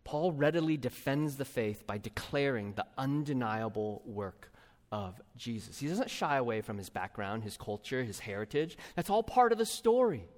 Paul 0.04 0.32
readily 0.32 0.76
defends 0.76 1.36
the 1.36 1.44
faith 1.44 1.86
by 1.86 1.98
declaring 1.98 2.72
the 2.72 2.86
undeniable 2.96 4.02
work 4.04 4.50
of 4.92 5.20
Jesus. 5.36 5.78
He 5.78 5.86
doesn't 5.86 6.10
shy 6.10 6.36
away 6.36 6.60
from 6.60 6.78
his 6.78 6.90
background, 6.90 7.44
his 7.44 7.56
culture, 7.56 8.02
his 8.02 8.18
heritage. 8.18 8.76
That's 8.96 9.10
all 9.10 9.22
part 9.22 9.52
of 9.52 9.58
the 9.58 9.66
story. 9.66 10.28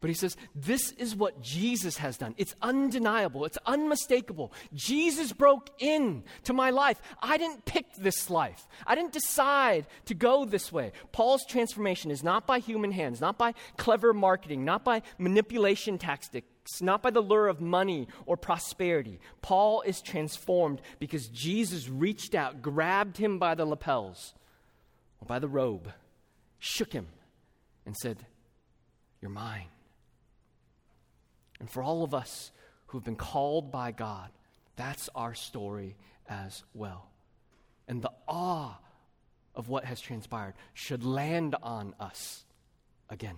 But 0.00 0.10
he 0.10 0.14
says, 0.14 0.36
This 0.54 0.92
is 0.92 1.16
what 1.16 1.40
Jesus 1.40 1.96
has 1.96 2.16
done. 2.16 2.34
It's 2.36 2.54
undeniable, 2.62 3.44
it's 3.44 3.58
unmistakable. 3.66 4.52
Jesus 4.72 5.32
broke 5.32 5.70
in 5.78 6.22
to 6.44 6.52
my 6.52 6.70
life. 6.70 7.00
I 7.20 7.36
didn't 7.36 7.64
pick 7.64 7.94
this 7.94 8.30
life, 8.30 8.66
I 8.86 8.94
didn't 8.94 9.12
decide 9.12 9.86
to 10.06 10.14
go 10.14 10.44
this 10.44 10.72
way. 10.72 10.92
Paul's 11.12 11.44
transformation 11.46 12.10
is 12.10 12.22
not 12.22 12.46
by 12.46 12.60
human 12.60 12.92
hands, 12.92 13.20
not 13.20 13.38
by 13.38 13.54
clever 13.76 14.12
marketing, 14.12 14.64
not 14.64 14.84
by 14.84 15.02
manipulation 15.18 15.98
not 16.80 17.02
by 17.02 17.10
the 17.10 17.20
lure 17.20 17.48
of 17.48 17.60
money 17.60 18.08
or 18.26 18.36
prosperity. 18.36 19.20
Paul 19.42 19.82
is 19.82 20.00
transformed 20.00 20.80
because 20.98 21.28
Jesus 21.28 21.88
reached 21.88 22.34
out, 22.34 22.62
grabbed 22.62 23.16
him 23.16 23.38
by 23.38 23.54
the 23.54 23.64
lapels 23.64 24.34
or 25.20 25.26
by 25.26 25.38
the 25.38 25.48
robe, 25.48 25.92
shook 26.58 26.92
him, 26.92 27.08
and 27.86 27.96
said, 27.96 28.18
You're 29.20 29.30
mine. 29.30 29.66
And 31.60 31.70
for 31.70 31.82
all 31.82 32.04
of 32.04 32.14
us 32.14 32.52
who've 32.88 33.04
been 33.04 33.16
called 33.16 33.72
by 33.72 33.92
God, 33.92 34.30
that's 34.76 35.08
our 35.14 35.34
story 35.34 35.96
as 36.28 36.62
well. 36.74 37.08
And 37.88 38.02
the 38.02 38.12
awe 38.28 38.78
of 39.54 39.68
what 39.68 39.84
has 39.84 40.00
transpired 40.00 40.54
should 40.74 41.02
land 41.04 41.56
on 41.62 41.94
us 41.98 42.44
again. 43.10 43.36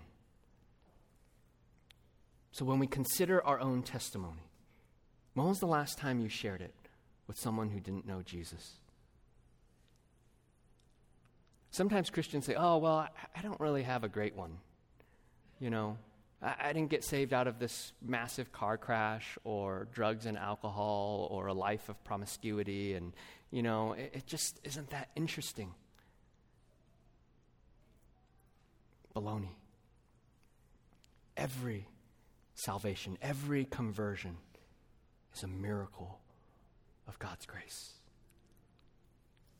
So 2.60 2.66
when 2.66 2.78
we 2.78 2.86
consider 2.86 3.42
our 3.42 3.58
own 3.58 3.82
testimony, 3.82 4.42
when 5.32 5.46
was 5.46 5.60
the 5.60 5.66
last 5.66 5.96
time 5.96 6.20
you 6.20 6.28
shared 6.28 6.60
it 6.60 6.74
with 7.26 7.38
someone 7.38 7.70
who 7.70 7.80
didn't 7.80 8.06
know 8.06 8.20
Jesus? 8.20 8.74
Sometimes 11.70 12.10
Christians 12.10 12.44
say, 12.44 12.54
oh, 12.58 12.76
well, 12.76 13.08
I, 13.34 13.40
don't 13.40 13.58
really 13.60 13.84
have 13.84 14.04
a 14.04 14.10
great 14.10 14.36
one. 14.36 14.58
You 15.58 15.70
know, 15.70 15.96
I, 16.42 16.54
I 16.64 16.72
didn't 16.74 16.90
get 16.90 17.02
saved 17.02 17.32
out 17.32 17.46
of 17.46 17.58
this 17.58 17.94
massive 18.02 18.52
car 18.52 18.76
crash 18.76 19.38
or 19.42 19.88
drugs 19.94 20.26
and 20.26 20.36
alcohol 20.36 21.28
or 21.30 21.46
a 21.46 21.54
life 21.54 21.88
of 21.88 22.04
promiscuity. 22.04 22.92
And, 22.92 23.14
you 23.50 23.62
know, 23.62 23.94
it, 23.94 24.10
it 24.16 24.26
just 24.26 24.60
isn't 24.64 24.90
that 24.90 25.08
interesting. 25.16 25.72
Baloney. 29.16 29.54
Every 31.38 31.86
salvation, 32.60 33.18
every 33.22 33.64
conversion 33.64 34.36
is 35.34 35.42
a 35.42 35.48
miracle 35.48 36.20
of 37.06 37.18
God's 37.18 37.46
grace. 37.46 37.94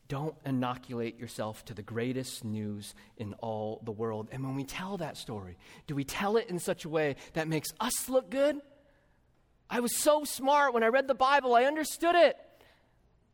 Don't 0.09 0.35
inoculate 0.45 1.21
yourself 1.21 1.65
to 1.67 1.75
the 1.75 1.83
greatest 1.83 2.45
news 2.45 2.95
in 3.17 3.35
all 3.35 3.81
the 3.85 3.93
world. 3.93 4.29
And 4.33 4.43
when 4.43 4.57
we 4.57 4.65
tell 4.65 4.97
that 4.97 5.17
story, 5.17 5.57
do 5.87 5.95
we 5.95 6.03
tell 6.03 6.37
it 6.37 6.49
in 6.49 6.59
such 6.59 6.85
a 6.85 6.89
way 6.89 7.15
that 7.35 7.47
makes 7.47 7.69
us 7.79 8.09
look 8.09 8.29
good? 8.29 8.57
I 9.69 9.79
was 9.79 9.97
so 9.97 10.25
smart 10.25 10.75
when 10.75 10.83
I 10.83 10.89
read 10.89 11.07
the 11.07 11.15
Bible, 11.15 11.55
I 11.55 11.63
understood 11.63 12.17
it. 12.17 12.37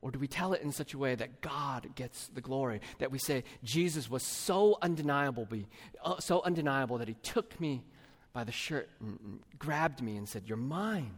Or 0.02 0.10
do 0.10 0.18
we 0.18 0.28
tell 0.28 0.52
it 0.52 0.60
in 0.60 0.70
such 0.70 0.92
a 0.92 0.98
way 0.98 1.14
that 1.14 1.40
God 1.40 1.94
gets 1.94 2.28
the 2.28 2.42
glory? 2.42 2.82
That 2.98 3.10
we 3.10 3.18
say, 3.18 3.44
Jesus 3.64 4.10
was 4.10 4.22
so 4.22 4.76
undeniable, 4.82 5.48
uh, 6.04 6.20
so 6.20 6.42
undeniable 6.42 6.98
that 6.98 7.08
he 7.08 7.14
took 7.22 7.58
me 7.58 7.84
by 8.36 8.44
the 8.44 8.52
shirt 8.52 8.90
and, 9.00 9.40
grabbed 9.58 10.02
me 10.02 10.18
and 10.18 10.28
said, 10.28 10.42
You're 10.44 10.58
mine. 10.58 11.12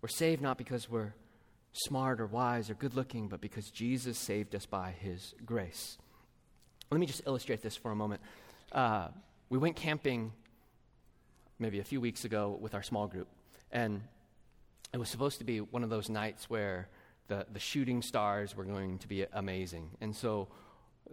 We're 0.00 0.08
saved 0.08 0.40
not 0.40 0.56
because 0.56 0.88
we're 0.88 1.12
smart 1.72 2.18
or 2.18 2.26
wise 2.26 2.70
or 2.70 2.74
good 2.74 2.94
looking, 2.94 3.28
but 3.28 3.42
because 3.42 3.70
Jesus 3.70 4.16
saved 4.16 4.54
us 4.54 4.64
by 4.64 4.94
his 4.98 5.34
grace. 5.44 5.98
Let 6.90 6.98
me 6.98 7.04
just 7.04 7.20
illustrate 7.26 7.60
this 7.60 7.76
for 7.76 7.90
a 7.90 7.94
moment. 7.94 8.22
Uh, 8.72 9.08
we 9.50 9.58
went 9.58 9.76
camping 9.76 10.32
maybe 11.58 11.78
a 11.78 11.84
few 11.84 12.00
weeks 12.00 12.24
ago 12.24 12.56
with 12.58 12.72
our 12.72 12.82
small 12.82 13.06
group, 13.06 13.28
and 13.70 14.00
it 14.94 14.96
was 14.96 15.10
supposed 15.10 15.40
to 15.40 15.44
be 15.44 15.58
one 15.60 15.84
of 15.84 15.90
those 15.90 16.08
nights 16.08 16.48
where 16.48 16.88
the, 17.26 17.44
the 17.52 17.60
shooting 17.60 18.00
stars 18.00 18.56
were 18.56 18.64
going 18.64 18.96
to 19.00 19.08
be 19.08 19.26
amazing. 19.34 19.90
And 20.00 20.16
so 20.16 20.48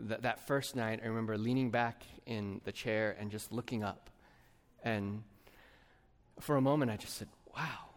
th- 0.08 0.22
that 0.22 0.48
first 0.48 0.74
night, 0.74 1.02
I 1.04 1.08
remember 1.08 1.38
leaning 1.38 1.70
back 1.70 2.04
in 2.26 2.62
the 2.64 2.72
chair 2.72 3.18
and 3.20 3.30
just 3.30 3.52
looking 3.52 3.84
up 3.84 4.10
and 4.86 5.24
for 6.40 6.56
a 6.56 6.62
moment, 6.62 6.92
I 6.92 6.98
just 6.98 7.16
said, 7.16 7.28
wow. 7.56 7.90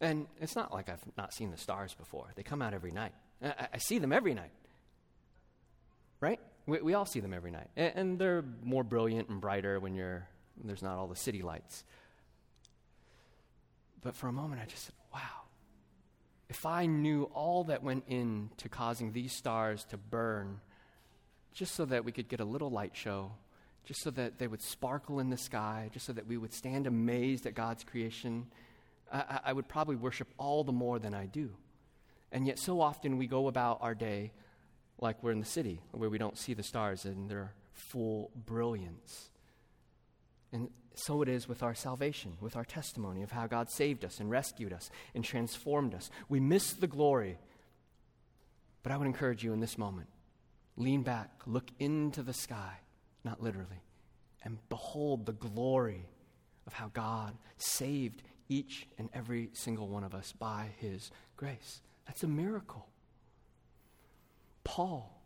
And 0.00 0.26
it's 0.40 0.56
not 0.56 0.72
like 0.72 0.88
I've 0.88 1.04
not 1.16 1.32
seen 1.32 1.52
the 1.52 1.56
stars 1.56 1.94
before, 1.94 2.26
they 2.34 2.42
come 2.42 2.60
out 2.60 2.74
every 2.74 2.90
night. 2.90 3.12
I, 3.42 3.68
I 3.74 3.78
see 3.78 3.98
them 3.98 4.12
every 4.12 4.34
night. 4.34 4.50
Right? 6.20 6.40
We, 6.66 6.80
we 6.80 6.94
all 6.94 7.06
see 7.06 7.20
them 7.20 7.32
every 7.32 7.52
night. 7.52 7.68
And, 7.76 7.92
and 7.94 8.18
they're 8.18 8.44
more 8.62 8.84
brilliant 8.84 9.28
and 9.28 9.40
brighter 9.40 9.78
when 9.78 9.94
you're, 9.94 10.28
there's 10.62 10.82
not 10.82 10.98
all 10.98 11.06
the 11.06 11.16
city 11.16 11.42
lights. 11.42 11.84
But 14.02 14.16
for 14.16 14.26
a 14.26 14.32
moment, 14.32 14.60
I 14.60 14.66
just 14.66 14.84
said, 14.84 14.94
wow. 15.14 15.20
If 16.48 16.66
I 16.66 16.86
knew 16.86 17.24
all 17.34 17.64
that 17.64 17.82
went 17.82 18.04
into 18.08 18.68
causing 18.68 19.12
these 19.12 19.32
stars 19.32 19.84
to 19.90 19.96
burn 19.96 20.60
just 21.54 21.74
so 21.74 21.84
that 21.84 22.04
we 22.04 22.12
could 22.12 22.28
get 22.28 22.40
a 22.40 22.44
little 22.44 22.70
light 22.70 22.96
show, 22.96 23.32
just 23.84 24.02
so 24.02 24.10
that 24.10 24.38
they 24.38 24.46
would 24.46 24.62
sparkle 24.62 25.18
in 25.18 25.30
the 25.30 25.36
sky, 25.36 25.90
just 25.92 26.06
so 26.06 26.12
that 26.12 26.26
we 26.26 26.36
would 26.36 26.52
stand 26.52 26.86
amazed 26.86 27.46
at 27.46 27.54
God's 27.54 27.84
creation, 27.84 28.46
I, 29.12 29.40
I 29.46 29.52
would 29.52 29.68
probably 29.68 29.96
worship 29.96 30.28
all 30.38 30.64
the 30.64 30.72
more 30.72 30.98
than 30.98 31.14
I 31.14 31.26
do. 31.26 31.50
And 32.30 32.46
yet, 32.46 32.58
so 32.58 32.80
often 32.80 33.18
we 33.18 33.26
go 33.26 33.48
about 33.48 33.78
our 33.82 33.94
day 33.94 34.32
like 34.98 35.22
we're 35.22 35.32
in 35.32 35.40
the 35.40 35.46
city 35.46 35.80
where 35.90 36.08
we 36.08 36.18
don't 36.18 36.38
see 36.38 36.54
the 36.54 36.62
stars 36.62 37.04
in 37.04 37.28
their 37.28 37.52
full 37.72 38.30
brilliance. 38.46 39.30
And 40.52 40.70
so 40.94 41.22
it 41.22 41.28
is 41.28 41.48
with 41.48 41.62
our 41.62 41.74
salvation, 41.74 42.36
with 42.40 42.56
our 42.56 42.64
testimony 42.64 43.22
of 43.22 43.32
how 43.32 43.46
God 43.46 43.70
saved 43.70 44.04
us 44.04 44.20
and 44.20 44.30
rescued 44.30 44.72
us 44.72 44.90
and 45.14 45.24
transformed 45.24 45.94
us. 45.94 46.10
We 46.28 46.40
miss 46.40 46.72
the 46.72 46.86
glory. 46.86 47.38
But 48.82 48.92
I 48.92 48.96
would 48.96 49.06
encourage 49.06 49.42
you 49.44 49.52
in 49.52 49.60
this 49.60 49.78
moment 49.78 50.08
lean 50.76 51.02
back, 51.02 51.30
look 51.46 51.68
into 51.78 52.22
the 52.22 52.32
sky, 52.32 52.78
not 53.24 53.42
literally, 53.42 53.82
and 54.44 54.58
behold 54.68 55.26
the 55.26 55.32
glory 55.32 56.06
of 56.66 56.72
how 56.72 56.90
God 56.92 57.34
saved 57.56 58.22
each 58.48 58.86
and 58.98 59.08
every 59.14 59.50
single 59.52 59.88
one 59.88 60.04
of 60.04 60.14
us 60.14 60.32
by 60.32 60.68
his 60.78 61.10
grace. 61.36 61.80
That's 62.06 62.22
a 62.22 62.28
miracle. 62.28 62.86
Paul, 64.64 65.22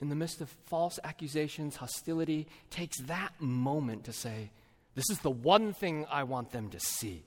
in 0.00 0.08
the 0.08 0.14
midst 0.14 0.40
of 0.40 0.48
false 0.66 0.98
accusations, 1.02 1.76
hostility, 1.76 2.46
takes 2.70 2.98
that 3.02 3.32
moment 3.40 4.04
to 4.04 4.12
say, 4.12 4.50
This 4.94 5.10
is 5.10 5.18
the 5.20 5.30
one 5.30 5.72
thing 5.72 6.06
I 6.10 6.24
want 6.24 6.50
them 6.50 6.70
to 6.70 6.80
see 6.80 7.24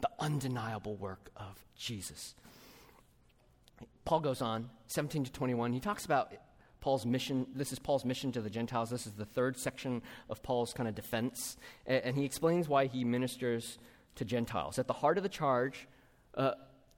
the 0.00 0.10
undeniable 0.18 0.96
work 0.96 1.30
of 1.36 1.64
Jesus. 1.76 2.34
Paul 4.04 4.20
goes 4.20 4.40
on, 4.40 4.70
17 4.88 5.24
to 5.24 5.32
21. 5.32 5.72
He 5.72 5.80
talks 5.80 6.04
about 6.04 6.32
Paul's 6.86 7.04
mission. 7.04 7.48
This 7.52 7.72
is 7.72 7.80
Paul's 7.80 8.04
mission 8.04 8.30
to 8.30 8.40
the 8.40 8.48
Gentiles. 8.48 8.90
This 8.90 9.08
is 9.08 9.14
the 9.14 9.24
third 9.24 9.58
section 9.58 10.02
of 10.30 10.40
Paul's 10.44 10.72
kind 10.72 10.88
of 10.88 10.94
defense. 10.94 11.56
And, 11.84 12.14
he 12.14 12.24
explains 12.24 12.68
why 12.68 12.86
he 12.86 13.02
ministers 13.02 13.78
to 14.14 14.24
Gentiles. 14.24 14.78
At 14.78 14.86
the 14.86 14.92
heart 14.92 15.16
of 15.16 15.24
the 15.24 15.28
charge 15.28 15.88
uh, 16.36 16.52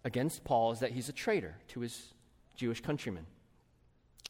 against 0.05 0.45
Paul 0.45 0.73
is 0.73 0.81
that 0.81 0.91
he's 0.91 1.09
a 1.09 1.13
traitor 1.15 1.57
to 1.69 1.81
his 1.81 2.13
Jewish 2.55 2.83
countrymen. 2.83 3.25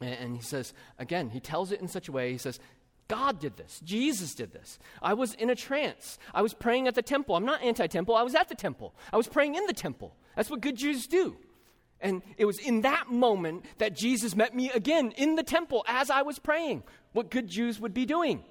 And, 0.00 0.14
and 0.14 0.36
he 0.36 0.42
says, 0.42 0.74
again, 0.96 1.30
he 1.30 1.40
tells 1.40 1.72
it 1.72 1.80
in 1.80 1.88
such 1.88 2.06
a 2.06 2.12
way, 2.12 2.30
he 2.30 2.38
says, 2.38 2.60
God 3.08 3.40
did 3.40 3.56
this. 3.56 3.80
Jesus 3.82 4.36
did 4.36 4.52
this. 4.52 4.78
I 5.02 5.14
was 5.14 5.34
in 5.34 5.50
a 5.50 5.56
trance. 5.56 6.20
I 6.32 6.42
was 6.42 6.54
praying 6.54 6.86
at 6.86 6.94
the 6.94 7.02
temple. 7.02 7.34
I'm 7.34 7.44
not 7.44 7.62
anti 7.62 7.88
temple. 7.88 8.14
I 8.14 8.22
was 8.22 8.36
at 8.36 8.48
the 8.48 8.54
temple. 8.54 8.94
I 9.12 9.16
was 9.16 9.26
praying 9.26 9.56
in 9.56 9.66
the 9.66 9.72
temple. 9.72 10.14
That's 10.36 10.50
what 10.50 10.60
good 10.60 10.76
Jews 10.76 11.08
do. 11.08 11.36
And 12.00 12.22
it 12.36 12.44
was 12.44 12.58
in 12.58 12.82
that 12.82 13.10
moment 13.10 13.64
that 13.78 13.96
Jesus 13.96 14.36
met 14.36 14.54
me 14.54 14.70
again 14.70 15.12
in 15.16 15.34
the 15.34 15.42
temple 15.42 15.84
as 15.88 16.10
I 16.10 16.22
was 16.22 16.38
praying, 16.38 16.84
what 17.12 17.30
good 17.30 17.48
Jews 17.48 17.80
would 17.80 17.94
be 17.94 18.06
doing. 18.06 18.44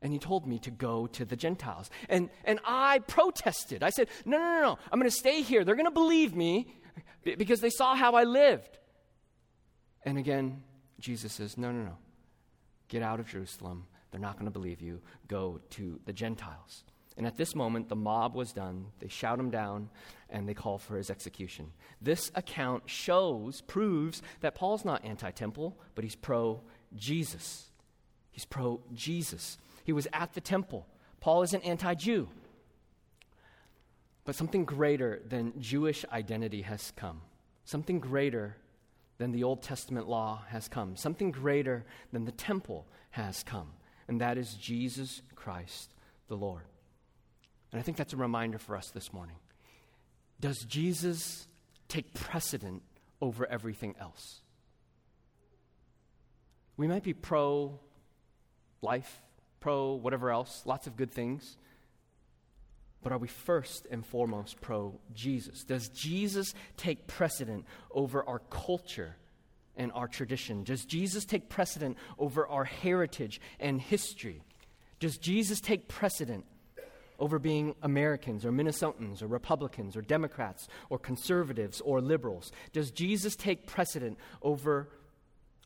And 0.00 0.12
he 0.12 0.18
told 0.18 0.46
me 0.46 0.58
to 0.60 0.70
go 0.70 1.06
to 1.08 1.24
the 1.24 1.36
Gentiles. 1.36 1.90
And, 2.08 2.30
and 2.44 2.60
I 2.64 3.00
protested. 3.00 3.82
I 3.82 3.90
said, 3.90 4.08
No, 4.24 4.38
no, 4.38 4.44
no, 4.44 4.60
no. 4.60 4.78
I'm 4.92 4.98
going 4.98 5.10
to 5.10 5.16
stay 5.16 5.42
here. 5.42 5.64
They're 5.64 5.74
going 5.74 5.86
to 5.86 5.90
believe 5.90 6.34
me 6.34 6.72
because 7.24 7.60
they 7.60 7.70
saw 7.70 7.94
how 7.94 8.12
I 8.14 8.24
lived. 8.24 8.78
And 10.04 10.16
again, 10.16 10.62
Jesus 11.00 11.32
says, 11.32 11.58
No, 11.58 11.72
no, 11.72 11.82
no. 11.84 11.98
Get 12.88 13.02
out 13.02 13.20
of 13.20 13.26
Jerusalem. 13.28 13.86
They're 14.10 14.20
not 14.20 14.34
going 14.34 14.46
to 14.46 14.52
believe 14.52 14.80
you. 14.80 15.00
Go 15.26 15.60
to 15.70 16.00
the 16.06 16.12
Gentiles. 16.12 16.84
And 17.18 17.26
at 17.26 17.36
this 17.36 17.56
moment, 17.56 17.88
the 17.88 17.96
mob 17.96 18.36
was 18.36 18.52
done. 18.52 18.86
They 19.00 19.08
shout 19.08 19.40
him 19.40 19.50
down 19.50 19.90
and 20.30 20.48
they 20.48 20.54
call 20.54 20.78
for 20.78 20.96
his 20.96 21.10
execution. 21.10 21.72
This 22.00 22.30
account 22.36 22.84
shows, 22.86 23.60
proves 23.62 24.22
that 24.40 24.54
Paul's 24.54 24.84
not 24.84 25.04
anti 25.04 25.32
temple, 25.32 25.76
but 25.96 26.04
he's 26.04 26.14
pro 26.14 26.60
Jesus. 26.94 27.72
He's 28.30 28.44
pro 28.44 28.80
Jesus. 28.94 29.58
He 29.82 29.92
was 29.92 30.06
at 30.12 30.34
the 30.34 30.40
temple. 30.40 30.86
Paul 31.18 31.42
isn't 31.42 31.64
anti 31.64 31.94
Jew. 31.94 32.28
But 34.24 34.36
something 34.36 34.64
greater 34.64 35.20
than 35.28 35.60
Jewish 35.60 36.04
identity 36.12 36.62
has 36.62 36.92
come. 36.94 37.22
Something 37.64 37.98
greater 37.98 38.56
than 39.16 39.32
the 39.32 39.42
Old 39.42 39.62
Testament 39.62 40.08
law 40.08 40.44
has 40.50 40.68
come. 40.68 40.94
Something 40.94 41.32
greater 41.32 41.84
than 42.12 42.26
the 42.26 42.32
temple 42.32 42.86
has 43.10 43.42
come. 43.42 43.72
And 44.06 44.20
that 44.20 44.38
is 44.38 44.54
Jesus 44.54 45.22
Christ 45.34 45.94
the 46.28 46.36
Lord. 46.36 46.62
And 47.72 47.78
I 47.78 47.82
think 47.82 47.96
that's 47.96 48.12
a 48.12 48.16
reminder 48.16 48.58
for 48.58 48.76
us 48.76 48.90
this 48.90 49.12
morning. 49.12 49.36
Does 50.40 50.58
Jesus 50.64 51.46
take 51.88 52.14
precedent 52.14 52.82
over 53.20 53.46
everything 53.46 53.94
else? 54.00 54.40
We 56.76 56.86
might 56.86 57.02
be 57.02 57.12
pro 57.12 57.78
life, 58.80 59.20
pro 59.60 59.94
whatever 59.94 60.30
else, 60.30 60.62
lots 60.64 60.86
of 60.86 60.96
good 60.96 61.10
things. 61.10 61.56
But 63.02 63.12
are 63.12 63.18
we 63.18 63.28
first 63.28 63.86
and 63.90 64.04
foremost 64.04 64.60
pro 64.60 64.98
Jesus? 65.14 65.64
Does 65.64 65.88
Jesus 65.88 66.54
take 66.76 67.06
precedent 67.06 67.64
over 67.90 68.24
our 68.24 68.40
culture 68.50 69.16
and 69.76 69.92
our 69.92 70.08
tradition? 70.08 70.64
Does 70.64 70.84
Jesus 70.84 71.24
take 71.24 71.48
precedent 71.48 71.96
over 72.18 72.46
our 72.46 72.64
heritage 72.64 73.40
and 73.60 73.80
history? 73.80 74.42
Does 75.00 75.16
Jesus 75.18 75.60
take 75.60 75.88
precedent 75.88 76.44
over 77.18 77.38
being 77.38 77.74
Americans 77.82 78.44
or 78.44 78.52
Minnesotans 78.52 79.22
or 79.22 79.26
Republicans 79.26 79.96
or 79.96 80.02
Democrats 80.02 80.68
or 80.90 80.98
conservatives 80.98 81.80
or 81.80 82.00
liberals? 82.00 82.52
Does 82.72 82.90
Jesus 82.90 83.34
take 83.34 83.66
precedent 83.66 84.18
over 84.42 84.88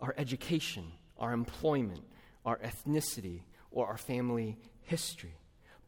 our 0.00 0.14
education, 0.16 0.92
our 1.18 1.32
employment, 1.32 2.04
our 2.44 2.58
ethnicity, 2.58 3.42
or 3.70 3.86
our 3.86 3.98
family 3.98 4.58
history? 4.82 5.34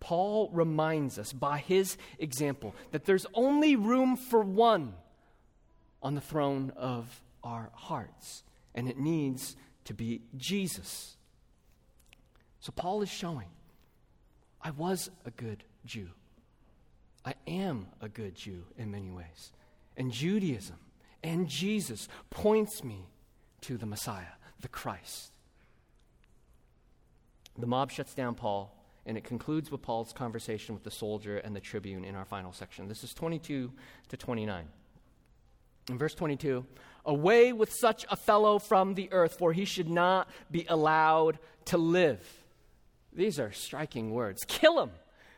Paul 0.00 0.50
reminds 0.53 1.18
us 1.18 1.33
by 1.33 1.59
his 1.59 1.96
example 2.18 2.74
that 2.90 3.07
there's 3.07 3.27
only 3.33 3.74
room 3.74 4.16
for 4.16 4.42
one 4.42 4.94
on 6.03 6.14
the 6.14 6.20
throne 6.20 6.72
of 6.77 7.22
our 7.42 7.70
hearts, 7.72 8.42
and 8.74 8.88
it 8.88 8.98
needs 8.98 9.57
to 9.87 9.94
be 9.94 10.20
Jesus. 10.37 11.16
So 12.61 12.72
Paul 12.72 13.00
is 13.00 13.09
showing 13.09 13.48
I 14.64 14.70
was 14.70 15.11
a 15.27 15.31
good 15.31 15.62
Jew. 15.85 16.09
I 17.24 17.35
am 17.46 17.87
a 18.00 18.09
good 18.09 18.35
Jew 18.35 18.64
in 18.79 18.90
many 18.90 19.11
ways. 19.11 19.53
And 19.96 20.11
Judaism 20.11 20.77
and 21.22 21.46
Jesus 21.48 22.09
points 22.31 22.83
me 22.83 23.07
to 23.61 23.77
the 23.77 23.87
Messiah, 23.87 24.35
the 24.61 24.68
Christ. 24.68 25.33
The 27.59 27.66
mob 27.66 27.92
shuts 27.92 28.14
down 28.14 28.35
Paul, 28.35 28.74
and 29.07 29.16
it 29.16 29.24
concludes 29.24 29.70
with 29.70 29.83
Paul's 29.83 30.12
conversation 30.12 30.74
with 30.74 30.83
the 30.83 30.90
soldier 30.90 31.38
and 31.38 31.55
the 31.55 31.61
tribune 31.61 32.05
in 32.05 32.14
our 32.14 32.24
final 32.24 32.53
section. 32.53 32.88
This 32.88 33.05
is 33.05 33.14
22 33.14 33.70
to 34.09 34.16
29. 34.16 34.66
In 35.90 35.98
verse 35.98 36.14
22, 36.14 36.64
away 37.05 37.53
with 37.53 37.72
such 37.72 38.07
a 38.11 38.16
fellow 38.16 38.59
from 38.59 38.94
the 38.94 39.12
earth, 39.12 39.37
for 39.38 39.53
he 39.53 39.66
should 39.66 39.88
not 39.88 40.29
be 40.50 40.64
allowed 40.68 41.38
to 41.66 41.77
live. 41.77 42.43
These 43.14 43.38
are 43.38 43.53
striking 43.53 44.11
words. 44.11 44.44
Kill 44.46 44.83
him. 44.83 44.90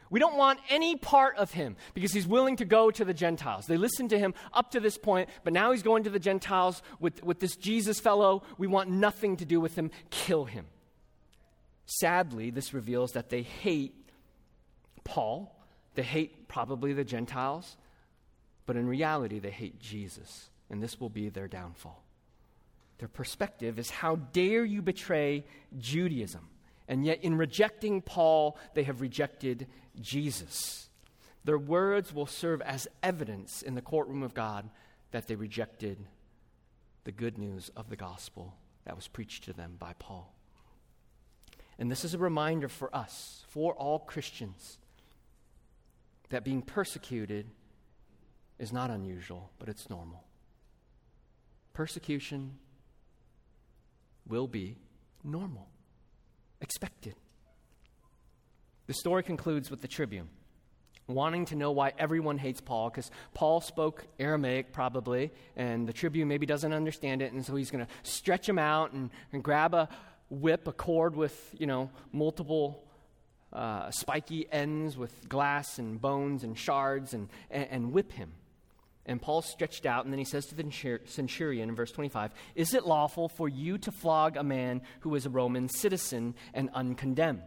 We 0.08 0.20
don't 0.20 0.36
want 0.36 0.60
any 0.70 0.96
part 0.96 1.36
of 1.36 1.52
him 1.52 1.76
because 1.92 2.12
he's 2.12 2.26
willing 2.26 2.56
to 2.56 2.64
go 2.64 2.90
to 2.90 3.04
the 3.04 3.14
Gentiles. 3.14 3.66
They 3.66 3.76
listened 3.76 4.10
to 4.10 4.18
him 4.18 4.34
up 4.52 4.70
to 4.70 4.80
this 4.80 4.96
point, 4.96 5.28
but 5.42 5.52
now 5.52 5.72
he's 5.72 5.82
going 5.82 6.04
to 6.04 6.10
the 6.10 6.20
Gentiles 6.20 6.80
with, 7.00 7.24
with 7.24 7.40
this 7.40 7.56
Jesus 7.56 7.98
fellow. 7.98 8.44
We 8.56 8.68
want 8.68 8.88
nothing 8.88 9.36
to 9.38 9.44
do 9.44 9.60
with 9.60 9.74
him. 9.74 9.90
Kill 10.10 10.44
him. 10.44 10.66
Sadly, 11.86 12.50
this 12.50 12.72
reveals 12.72 13.12
that 13.12 13.30
they 13.30 13.42
hate 13.42 13.94
Paul. 15.02 15.56
They 15.94 16.02
hate 16.02 16.46
probably 16.46 16.92
the 16.92 17.04
Gentiles, 17.04 17.76
but 18.66 18.76
in 18.76 18.86
reality, 18.86 19.38
they 19.38 19.50
hate 19.50 19.80
Jesus, 19.80 20.50
and 20.68 20.82
this 20.82 21.00
will 21.00 21.08
be 21.08 21.28
their 21.30 21.48
downfall. 21.48 22.02
Their 22.98 23.08
perspective 23.08 23.78
is 23.78 23.90
how 23.90 24.16
dare 24.16 24.64
you 24.64 24.82
betray 24.82 25.44
Judaism? 25.78 26.48
And 26.88 27.04
yet, 27.04 27.22
in 27.22 27.36
rejecting 27.36 28.00
Paul, 28.00 28.56
they 28.74 28.84
have 28.84 29.00
rejected 29.00 29.66
Jesus. 30.00 30.88
Their 31.44 31.58
words 31.58 32.14
will 32.14 32.26
serve 32.26 32.62
as 32.62 32.88
evidence 33.02 33.62
in 33.62 33.74
the 33.74 33.82
courtroom 33.82 34.22
of 34.22 34.34
God 34.34 34.68
that 35.10 35.26
they 35.26 35.34
rejected 35.34 35.98
the 37.04 37.12
good 37.12 37.38
news 37.38 37.70
of 37.76 37.88
the 37.88 37.96
gospel 37.96 38.54
that 38.84 38.96
was 38.96 39.08
preached 39.08 39.44
to 39.44 39.52
them 39.52 39.76
by 39.78 39.94
Paul. 39.98 40.32
And 41.78 41.90
this 41.90 42.04
is 42.04 42.14
a 42.14 42.18
reminder 42.18 42.68
for 42.68 42.94
us, 42.94 43.44
for 43.48 43.74
all 43.74 43.98
Christians, 43.98 44.78
that 46.30 46.44
being 46.44 46.62
persecuted 46.62 47.46
is 48.58 48.72
not 48.72 48.90
unusual, 48.90 49.50
but 49.58 49.68
it's 49.68 49.90
normal. 49.90 50.24
Persecution, 51.74 52.58
will 54.26 54.46
be 54.46 54.76
normal, 55.24 55.68
expected. 56.60 57.14
The 58.86 58.94
story 58.94 59.22
concludes 59.22 59.70
with 59.70 59.80
the 59.80 59.88
tribune 59.88 60.28
wanting 61.08 61.44
to 61.46 61.54
know 61.54 61.70
why 61.70 61.92
everyone 61.98 62.38
hates 62.38 62.60
Paul 62.60 62.90
because 62.90 63.10
Paul 63.34 63.60
spoke 63.60 64.06
Aramaic 64.18 64.72
probably, 64.72 65.32
and 65.56 65.88
the 65.88 65.92
tribune 65.92 66.28
maybe 66.28 66.46
doesn't 66.46 66.72
understand 66.72 67.22
it, 67.22 67.32
and 67.32 67.44
so 67.44 67.54
he's 67.54 67.70
going 67.70 67.84
to 67.84 68.10
stretch 68.10 68.48
him 68.48 68.58
out 68.58 68.92
and, 68.92 69.10
and 69.32 69.42
grab 69.42 69.74
a 69.74 69.88
whip, 70.30 70.66
a 70.66 70.72
cord 70.72 71.14
with, 71.14 71.54
you 71.58 71.66
know, 71.66 71.90
multiple 72.12 72.82
uh, 73.52 73.90
spiky 73.90 74.46
ends 74.50 74.96
with 74.96 75.28
glass 75.28 75.78
and 75.78 76.00
bones 76.00 76.42
and 76.42 76.58
shards 76.58 77.14
and, 77.14 77.28
and, 77.50 77.68
and 77.70 77.92
whip 77.92 78.12
him. 78.12 78.32
And 79.06 79.22
Paul 79.22 79.40
stretched 79.40 79.86
out, 79.86 80.04
and 80.04 80.12
then 80.12 80.18
he 80.18 80.24
says 80.24 80.46
to 80.46 80.56
the 80.56 81.00
centurion 81.06 81.68
in 81.68 81.76
verse 81.76 81.92
25 81.92 82.32
Is 82.56 82.74
it 82.74 82.86
lawful 82.86 83.28
for 83.28 83.48
you 83.48 83.78
to 83.78 83.92
flog 83.92 84.36
a 84.36 84.42
man 84.42 84.82
who 85.00 85.14
is 85.14 85.24
a 85.24 85.30
Roman 85.30 85.68
citizen 85.68 86.34
and 86.52 86.68
uncondemned? 86.74 87.42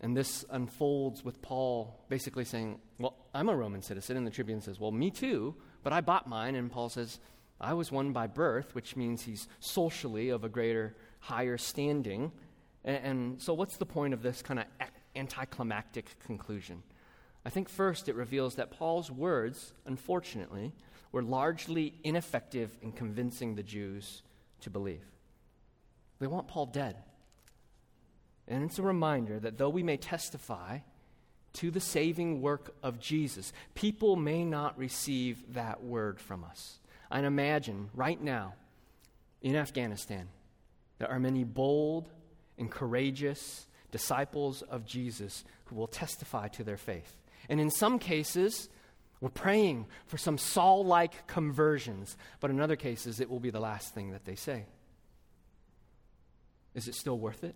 And 0.00 0.16
this 0.16 0.44
unfolds 0.50 1.24
with 1.24 1.40
Paul 1.42 2.04
basically 2.08 2.44
saying, 2.44 2.80
Well, 2.98 3.14
I'm 3.34 3.48
a 3.48 3.54
Roman 3.54 3.82
citizen. 3.82 4.16
And 4.16 4.26
the 4.26 4.30
tribune 4.30 4.62
says, 4.62 4.80
Well, 4.80 4.90
me 4.90 5.10
too, 5.10 5.54
but 5.82 5.92
I 5.92 6.00
bought 6.00 6.26
mine. 6.26 6.56
And 6.56 6.72
Paul 6.72 6.88
says, 6.88 7.20
I 7.60 7.74
was 7.74 7.92
one 7.92 8.12
by 8.12 8.26
birth, 8.26 8.74
which 8.74 8.96
means 8.96 9.22
he's 9.22 9.46
socially 9.60 10.30
of 10.30 10.44
a 10.44 10.48
greater, 10.48 10.96
higher 11.20 11.58
standing. 11.58 12.32
And, 12.84 13.04
and 13.04 13.42
so, 13.42 13.52
what's 13.52 13.76
the 13.76 13.86
point 13.86 14.14
of 14.14 14.22
this 14.22 14.42
kind 14.42 14.58
of 14.58 14.66
anticlimactic 15.14 16.18
conclusion? 16.26 16.82
I 17.44 17.50
think 17.50 17.68
first 17.68 18.08
it 18.08 18.14
reveals 18.14 18.54
that 18.54 18.70
Paul's 18.70 19.10
words, 19.10 19.72
unfortunately, 19.84 20.72
were 21.10 21.22
largely 21.22 21.94
ineffective 22.04 22.76
in 22.80 22.92
convincing 22.92 23.54
the 23.54 23.62
Jews 23.62 24.22
to 24.60 24.70
believe. 24.70 25.04
They 26.20 26.26
want 26.26 26.48
Paul 26.48 26.66
dead. 26.66 26.96
And 28.46 28.64
it's 28.64 28.78
a 28.78 28.82
reminder 28.82 29.38
that 29.40 29.58
though 29.58 29.68
we 29.68 29.82
may 29.82 29.96
testify 29.96 30.78
to 31.54 31.70
the 31.70 31.80
saving 31.80 32.40
work 32.40 32.74
of 32.82 32.98
Jesus, 32.98 33.52
people 33.74 34.16
may 34.16 34.44
not 34.44 34.78
receive 34.78 35.54
that 35.54 35.82
word 35.82 36.20
from 36.20 36.44
us. 36.44 36.78
And 37.10 37.26
imagine 37.26 37.90
right 37.92 38.20
now 38.20 38.54
in 39.42 39.56
Afghanistan, 39.56 40.28
there 40.98 41.10
are 41.10 41.20
many 41.20 41.44
bold 41.44 42.08
and 42.56 42.70
courageous 42.70 43.66
disciples 43.90 44.62
of 44.62 44.86
Jesus 44.86 45.44
who 45.66 45.74
will 45.74 45.88
testify 45.88 46.48
to 46.48 46.64
their 46.64 46.76
faith. 46.76 47.16
And 47.52 47.60
in 47.60 47.70
some 47.70 47.98
cases, 47.98 48.70
we're 49.20 49.28
praying 49.28 49.84
for 50.06 50.16
some 50.16 50.38
Saul 50.38 50.86
like 50.86 51.26
conversions, 51.26 52.16
but 52.40 52.50
in 52.50 52.62
other 52.62 52.76
cases, 52.76 53.20
it 53.20 53.28
will 53.28 53.40
be 53.40 53.50
the 53.50 53.60
last 53.60 53.92
thing 53.92 54.12
that 54.12 54.24
they 54.24 54.36
say. 54.36 54.64
Is 56.74 56.88
it 56.88 56.94
still 56.94 57.18
worth 57.18 57.44
it? 57.44 57.54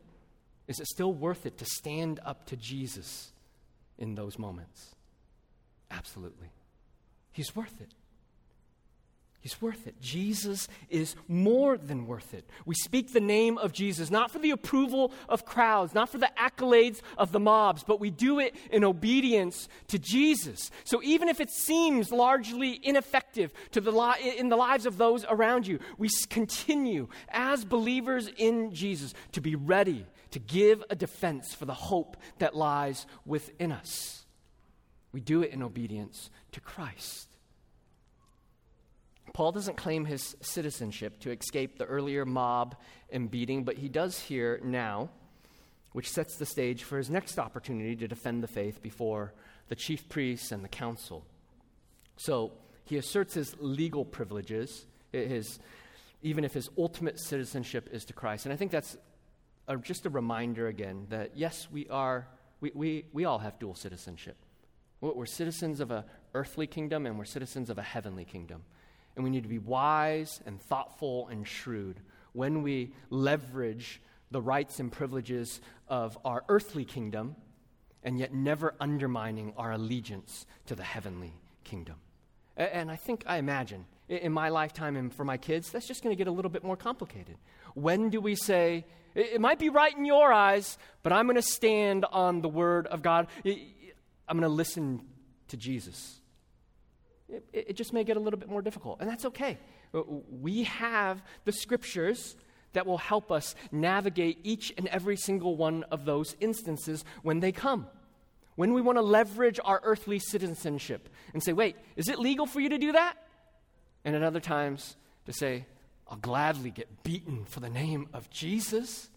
Is 0.68 0.80
it 0.80 0.86
still 0.88 1.14
worth 1.14 1.46
it 1.46 1.56
to 1.56 1.64
stand 1.64 2.20
up 2.26 2.44
to 2.48 2.58
Jesus 2.58 3.32
in 3.96 4.16
those 4.16 4.38
moments? 4.38 4.94
Absolutely. 5.90 6.50
He's 7.32 7.56
worth 7.56 7.80
it. 7.80 7.94
He's 9.46 9.62
worth 9.62 9.86
it. 9.86 10.00
Jesus 10.00 10.66
is 10.90 11.14
more 11.28 11.78
than 11.78 12.08
worth 12.08 12.34
it. 12.34 12.50
We 12.64 12.74
speak 12.74 13.12
the 13.12 13.20
name 13.20 13.58
of 13.58 13.72
Jesus, 13.72 14.10
not 14.10 14.32
for 14.32 14.40
the 14.40 14.50
approval 14.50 15.12
of 15.28 15.44
crowds, 15.44 15.94
not 15.94 16.08
for 16.08 16.18
the 16.18 16.32
accolades 16.36 17.00
of 17.16 17.30
the 17.30 17.38
mobs, 17.38 17.84
but 17.84 18.00
we 18.00 18.10
do 18.10 18.40
it 18.40 18.56
in 18.72 18.82
obedience 18.82 19.68
to 19.86 20.00
Jesus. 20.00 20.72
So 20.82 21.00
even 21.04 21.28
if 21.28 21.38
it 21.38 21.50
seems 21.50 22.10
largely 22.10 22.80
ineffective 22.82 23.52
to 23.70 23.80
the 23.80 23.92
li- 23.92 24.36
in 24.36 24.48
the 24.48 24.56
lives 24.56 24.84
of 24.84 24.98
those 24.98 25.24
around 25.30 25.68
you, 25.68 25.78
we 25.96 26.08
continue 26.28 27.06
as 27.28 27.64
believers 27.64 28.28
in 28.36 28.74
Jesus 28.74 29.14
to 29.30 29.40
be 29.40 29.54
ready 29.54 30.06
to 30.32 30.40
give 30.40 30.82
a 30.90 30.96
defense 30.96 31.54
for 31.54 31.66
the 31.66 31.72
hope 31.72 32.16
that 32.40 32.56
lies 32.56 33.06
within 33.24 33.70
us. 33.70 34.26
We 35.12 35.20
do 35.20 35.42
it 35.42 35.52
in 35.52 35.62
obedience 35.62 36.30
to 36.50 36.60
Christ. 36.60 37.35
Paul 39.36 39.52
doesn't 39.52 39.76
claim 39.76 40.06
his 40.06 40.34
citizenship 40.40 41.20
to 41.20 41.30
escape 41.30 41.76
the 41.76 41.84
earlier 41.84 42.24
mob 42.24 42.74
and 43.12 43.30
beating, 43.30 43.64
but 43.64 43.76
he 43.76 43.90
does 43.90 44.18
here 44.18 44.58
now, 44.64 45.10
which 45.92 46.08
sets 46.08 46.38
the 46.38 46.46
stage 46.46 46.84
for 46.84 46.96
his 46.96 47.10
next 47.10 47.38
opportunity 47.38 47.94
to 47.96 48.08
defend 48.08 48.42
the 48.42 48.48
faith 48.48 48.82
before 48.82 49.34
the 49.68 49.74
chief 49.74 50.08
priests 50.08 50.52
and 50.52 50.64
the 50.64 50.70
council. 50.70 51.22
So 52.16 52.52
he 52.86 52.96
asserts 52.96 53.34
his 53.34 53.54
legal 53.60 54.06
privileges, 54.06 54.86
his, 55.12 55.58
even 56.22 56.42
if 56.42 56.54
his 56.54 56.70
ultimate 56.78 57.20
citizenship 57.20 57.90
is 57.92 58.06
to 58.06 58.14
Christ. 58.14 58.46
And 58.46 58.54
I 58.54 58.56
think 58.56 58.70
that's 58.70 58.96
a, 59.68 59.76
just 59.76 60.06
a 60.06 60.08
reminder 60.08 60.68
again 60.68 61.08
that 61.10 61.32
yes, 61.36 61.68
we 61.70 61.86
are, 61.90 62.26
we, 62.62 62.72
we, 62.74 63.04
we 63.12 63.26
all 63.26 63.40
have 63.40 63.58
dual 63.58 63.74
citizenship. 63.74 64.38
We're 65.02 65.26
citizens 65.26 65.80
of 65.80 65.90
an 65.90 66.04
earthly 66.32 66.66
kingdom 66.66 67.04
and 67.04 67.18
we're 67.18 67.26
citizens 67.26 67.68
of 67.68 67.76
a 67.76 67.82
heavenly 67.82 68.24
kingdom. 68.24 68.62
And 69.16 69.24
we 69.24 69.30
need 69.30 69.42
to 69.42 69.48
be 69.48 69.58
wise 69.58 70.40
and 70.46 70.60
thoughtful 70.60 71.28
and 71.28 71.48
shrewd 71.48 72.00
when 72.32 72.62
we 72.62 72.92
leverage 73.10 74.00
the 74.30 74.42
rights 74.42 74.78
and 74.78 74.92
privileges 74.92 75.60
of 75.88 76.18
our 76.24 76.44
earthly 76.48 76.84
kingdom 76.84 77.34
and 78.02 78.18
yet 78.18 78.34
never 78.34 78.74
undermining 78.78 79.54
our 79.56 79.72
allegiance 79.72 80.46
to 80.66 80.74
the 80.74 80.82
heavenly 80.84 81.32
kingdom. 81.64 81.96
And 82.56 82.90
I 82.90 82.96
think, 82.96 83.24
I 83.26 83.38
imagine, 83.38 83.86
in 84.08 84.32
my 84.32 84.50
lifetime 84.50 84.96
and 84.96 85.12
for 85.12 85.24
my 85.24 85.36
kids, 85.36 85.70
that's 85.70 85.88
just 85.88 86.02
going 86.02 86.14
to 86.14 86.16
get 86.16 86.28
a 86.28 86.30
little 86.30 86.50
bit 86.50 86.62
more 86.62 86.76
complicated. 86.76 87.36
When 87.74 88.10
do 88.10 88.20
we 88.20 88.36
say, 88.36 88.84
it 89.14 89.40
might 89.40 89.58
be 89.58 89.68
right 89.70 89.96
in 89.96 90.04
your 90.04 90.32
eyes, 90.32 90.78
but 91.02 91.12
I'm 91.12 91.26
going 91.26 91.36
to 91.36 91.42
stand 91.42 92.04
on 92.04 92.42
the 92.42 92.48
word 92.48 92.86
of 92.86 93.02
God? 93.02 93.28
I'm 93.44 94.38
going 94.38 94.42
to 94.42 94.48
listen 94.48 95.02
to 95.48 95.56
Jesus. 95.56 96.20
It, 97.28 97.44
it, 97.52 97.76
just 97.76 97.92
may 97.92 98.04
get 98.04 98.16
a 98.16 98.20
little 98.20 98.38
bit 98.38 98.48
more 98.48 98.62
difficult, 98.62 99.00
and 99.00 99.10
that's 99.10 99.24
okay. 99.24 99.58
Uh, 99.92 100.02
we 100.40 100.62
have 100.64 101.22
the 101.44 101.52
scriptures 101.52 102.36
that 102.72 102.86
will 102.86 102.98
help 102.98 103.32
us 103.32 103.54
navigate 103.72 104.38
each 104.44 104.72
and 104.76 104.86
every 104.88 105.16
single 105.16 105.56
one 105.56 105.82
of 105.84 106.04
those 106.04 106.36
instances 106.40 107.04
when 107.22 107.40
they 107.40 107.50
come. 107.50 107.86
When 108.54 108.72
we 108.72 108.80
want 108.80 108.96
to 108.96 109.02
leverage 109.02 109.58
our 109.64 109.80
earthly 109.82 110.18
citizenship 110.18 111.08
and 111.32 111.42
say, 111.42 111.52
wait, 111.52 111.76
is 111.96 112.08
it 112.08 112.18
legal 112.18 112.46
for 112.46 112.60
you 112.60 112.68
to 112.68 112.78
do 112.78 112.92
that? 112.92 113.16
And 114.04 114.14
at 114.14 114.22
other 114.22 114.40
times 114.40 114.96
to 115.26 115.32
say, 115.32 115.66
I'll 116.08 116.18
gladly 116.18 116.70
get 116.70 117.02
beaten 117.02 117.44
for 117.44 117.60
the 117.60 117.68
name 117.68 118.08
of 118.12 118.30
Jesus. 118.30 119.10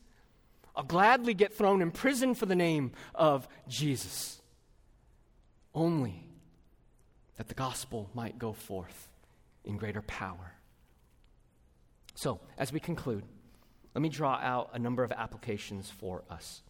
I'll 0.75 0.83
gladly 0.83 1.33
get 1.33 1.53
thrown 1.53 1.81
in 1.81 1.91
prison 1.91 2.33
for 2.35 2.45
the 2.45 2.55
name 2.55 2.91
of 3.13 3.47
Jesus. 3.67 4.41
Only 5.73 6.28
that 7.39 7.47
the 7.47 7.55
gospel 7.55 8.09
might 8.13 8.37
go 8.37 8.51
forth 8.51 9.07
in 9.63 9.77
greater 9.77 10.01
power. 10.01 10.55
So, 12.15 12.41
as 12.57 12.73
we 12.73 12.81
conclude, 12.81 13.23
let 13.95 14.01
me 14.01 14.09
draw 14.09 14.33
out 14.33 14.71
a 14.73 14.79
number 14.79 15.05
of 15.05 15.13
applications 15.13 15.89
for 15.89 16.25
us. 16.29 16.61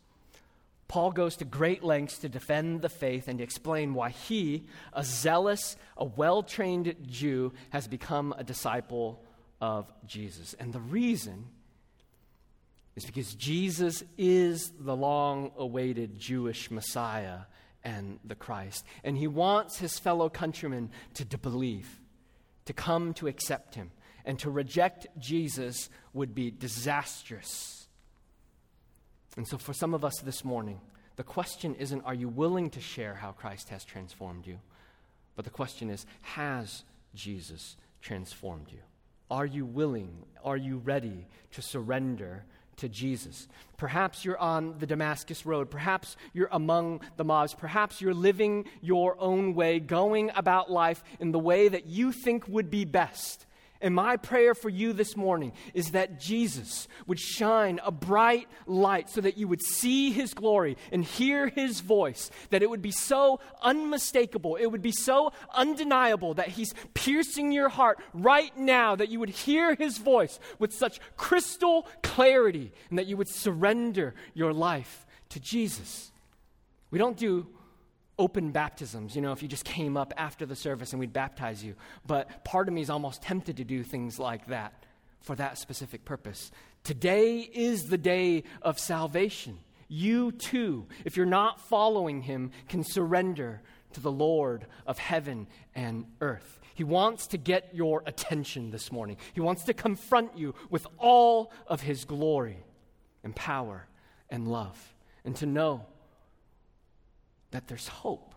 Paul 0.87 1.11
goes 1.11 1.35
to 1.37 1.45
great 1.45 1.83
lengths 1.83 2.19
to 2.19 2.29
defend 2.29 2.83
the 2.83 2.89
faith 2.89 3.27
and 3.27 3.39
to 3.39 3.43
explain 3.43 3.95
why 3.95 4.11
he, 4.11 4.67
a 4.93 5.03
zealous, 5.03 5.75
a 5.97 6.05
well 6.05 6.43
trained 6.43 6.95
Jew, 7.01 7.51
has 7.71 7.87
become 7.87 8.35
a 8.37 8.43
disciple 8.43 9.23
of 9.59 9.91
Jesus. 10.05 10.53
And 10.59 10.71
the 10.71 10.79
reason 10.79 11.47
is 12.95 13.05
because 13.05 13.33
Jesus 13.33 14.03
is 14.19 14.71
the 14.79 14.95
long 14.95 15.51
awaited 15.57 16.19
Jewish 16.19 16.69
Messiah 16.69 17.39
and 17.83 18.19
the 18.23 18.35
Christ. 18.35 18.85
And 19.03 19.17
he 19.17 19.27
wants 19.27 19.79
his 19.79 19.97
fellow 19.99 20.29
countrymen 20.29 20.91
to, 21.15 21.37
believe, 21.37 21.99
to 22.65 22.73
come 22.73 23.13
to 23.15 23.27
accept 23.27 23.75
him. 23.75 23.91
And 24.25 24.37
to 24.39 24.51
reject 24.51 25.07
Jesus 25.17 25.89
would 26.13 26.35
be 26.35 26.51
disastrous. 26.51 27.87
And 29.37 29.47
so, 29.47 29.57
for 29.57 29.73
some 29.73 29.93
of 29.93 30.03
us 30.03 30.19
this 30.19 30.43
morning, 30.43 30.81
the 31.15 31.23
question 31.23 31.75
isn't, 31.75 32.01
are 32.01 32.13
you 32.13 32.29
willing 32.29 32.69
to 32.71 32.81
share 32.81 33.15
how 33.15 33.31
Christ 33.31 33.69
has 33.69 33.83
transformed 33.83 34.45
you? 34.45 34.59
But 35.35 35.45
the 35.45 35.51
question 35.51 35.89
is, 35.89 36.05
has 36.21 36.83
Jesus 37.15 37.77
transformed 38.01 38.67
you? 38.71 38.79
Are 39.31 39.45
you 39.45 39.65
willing? 39.65 40.25
Are 40.43 40.57
you 40.57 40.77
ready 40.77 41.27
to 41.51 41.61
surrender 41.61 42.43
to 42.79 42.89
Jesus. 42.89 43.47
Perhaps 43.77 44.25
you're 44.25 44.37
on 44.37 44.77
the 44.79 44.85
Damascus 44.85 45.45
Road. 45.45 45.69
Perhaps 45.69 46.17
you're 46.33 46.49
among 46.51 47.01
the 47.17 47.23
mobs. 47.23 47.53
Perhaps 47.53 48.01
you're 48.01 48.13
living 48.13 48.65
your 48.81 49.15
own 49.19 49.55
way, 49.55 49.79
going 49.79 50.31
about 50.35 50.69
life 50.69 51.03
in 51.19 51.31
the 51.31 51.39
way 51.39 51.67
that 51.69 51.85
you 51.85 52.11
think 52.11 52.47
would 52.47 52.69
be 52.69 52.85
best. 52.85 53.45
And 53.81 53.95
my 53.95 54.17
prayer 54.17 54.53
for 54.53 54.67
you 54.67 54.91
this 54.91 55.15
morning 55.15 55.53
is 55.73 55.91
that 55.91 56.19
Jesus 56.19 56.89
would 57.07 57.19
shine 57.19 57.79
a 57.83 57.91
bright 57.91 58.47
light 58.65 59.09
so 59.09 59.21
that 59.21 59.37
you 59.37 59.47
would 59.47 59.61
see 59.61 60.11
his 60.11 60.33
glory 60.33 60.75
and 60.91 61.03
hear 61.03 61.47
his 61.47 61.79
voice, 61.79 62.29
that 62.49 62.61
it 62.61 62.69
would 62.69 62.81
be 62.81 62.91
so 62.91 63.39
unmistakable, 63.61 64.57
it 64.57 64.65
would 64.65 64.81
be 64.81 64.91
so 64.91 65.31
undeniable 65.53 66.33
that 66.33 66.49
he's 66.49 66.73
piercing 66.93 67.53
your 67.53 67.69
heart 67.69 67.99
right 68.13 68.55
now, 68.57 68.97
that 68.97 69.09
you 69.09 69.19
would 69.19 69.29
hear 69.29 69.75
his 69.75 69.97
voice 69.97 70.39
with 70.59 70.73
such 70.73 70.99
crystal 71.15 71.87
clarity, 72.03 72.73
and 72.89 72.99
that 72.99 73.07
you 73.07 73.15
would 73.15 73.29
surrender 73.29 74.13
your 74.33 74.51
life 74.51 75.05
to 75.29 75.39
Jesus. 75.39 76.11
We 76.91 76.99
don't 76.99 77.17
do 77.17 77.47
open 78.19 78.51
baptisms, 78.51 79.15
you 79.15 79.21
know, 79.21 79.31
if 79.31 79.41
you 79.41 79.47
just 79.47 79.65
came 79.65 79.97
up 79.97 80.13
after 80.17 80.45
the 80.45 80.55
service 80.55 80.91
and 80.91 80.99
we'd 80.99 81.13
baptize 81.13 81.63
you. 81.63 81.73
But 82.05 82.43
part 82.43 82.67
of 82.67 82.73
me 82.73 82.81
is 82.81 82.89
almost 82.89 83.23
tempted 83.23 83.57
to 83.57 83.63
do 83.63 83.81
things 83.81 84.19
like 84.19 84.47
that 84.47 84.73
for 85.21 85.35
that 85.35 85.57
specific 85.57 86.05
purpose. 86.05 86.51
Today 86.83 87.39
is 87.39 87.85
the 87.85 87.97
day 87.97 88.43
of 88.61 88.77
salvation. 88.77 89.59
You 89.87 90.31
too, 90.33 90.85
if 91.05 91.17
you're 91.17 91.25
not 91.25 91.59
following 91.61 92.21
him, 92.21 92.51
can 92.67 92.83
surrender 92.83 93.61
to 93.93 94.01
the 94.01 94.11
Lord 94.11 94.67
of 94.85 94.99
heaven 94.99 95.47
and 95.73 96.05
earth. 96.21 96.59
He 96.75 96.83
wants 96.83 97.27
to 97.27 97.37
get 97.37 97.73
your 97.73 98.03
attention 98.05 98.69
this 98.71 98.91
morning. 98.91 99.17
He 99.33 99.41
wants 99.41 99.63
to 99.63 99.73
confront 99.73 100.37
you 100.37 100.53
with 100.69 100.85
all 100.97 101.51
of 101.67 101.81
his 101.81 102.05
glory 102.05 102.63
and 103.23 103.35
power 103.35 103.87
and 104.29 104.47
love, 104.47 104.93
and 105.25 105.35
to 105.37 105.45
know 105.45 105.85
that 107.51 107.67
there's 107.67 107.87
hope. 107.87 108.35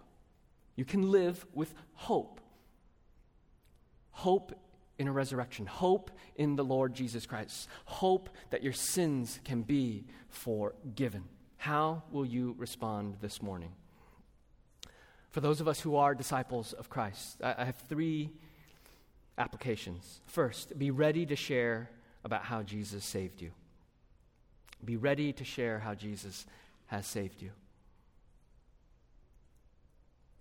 You 0.76 0.84
can 0.84 1.10
live 1.10 1.44
with 1.52 1.74
hope. 1.94 2.40
Hope 4.10 4.52
in 4.98 5.08
a 5.08 5.12
resurrection, 5.12 5.66
hope 5.66 6.10
in 6.36 6.54
the 6.54 6.64
Lord 6.64 6.94
Jesus 6.94 7.26
Christ, 7.26 7.68
hope 7.86 8.28
that 8.50 8.62
your 8.62 8.72
sins 8.72 9.40
can 9.42 9.62
be 9.62 10.04
forgiven. 10.28 11.24
How 11.56 12.02
will 12.10 12.26
you 12.26 12.54
respond 12.58 13.16
this 13.20 13.42
morning? 13.42 13.72
For 15.30 15.40
those 15.40 15.60
of 15.60 15.66
us 15.66 15.80
who 15.80 15.96
are 15.96 16.14
disciples 16.14 16.72
of 16.72 16.90
Christ, 16.90 17.38
I 17.42 17.64
have 17.64 17.76
three 17.88 18.30
applications. 19.38 20.20
First, 20.26 20.78
be 20.78 20.90
ready 20.90 21.24
to 21.26 21.36
share 21.36 21.90
about 22.22 22.44
how 22.44 22.62
Jesus 22.62 23.04
saved 23.04 23.40
you. 23.40 23.50
Be 24.84 24.96
ready 24.96 25.32
to 25.32 25.44
share 25.44 25.78
how 25.78 25.94
Jesus 25.94 26.46
has 26.86 27.06
saved 27.06 27.40
you. 27.40 27.50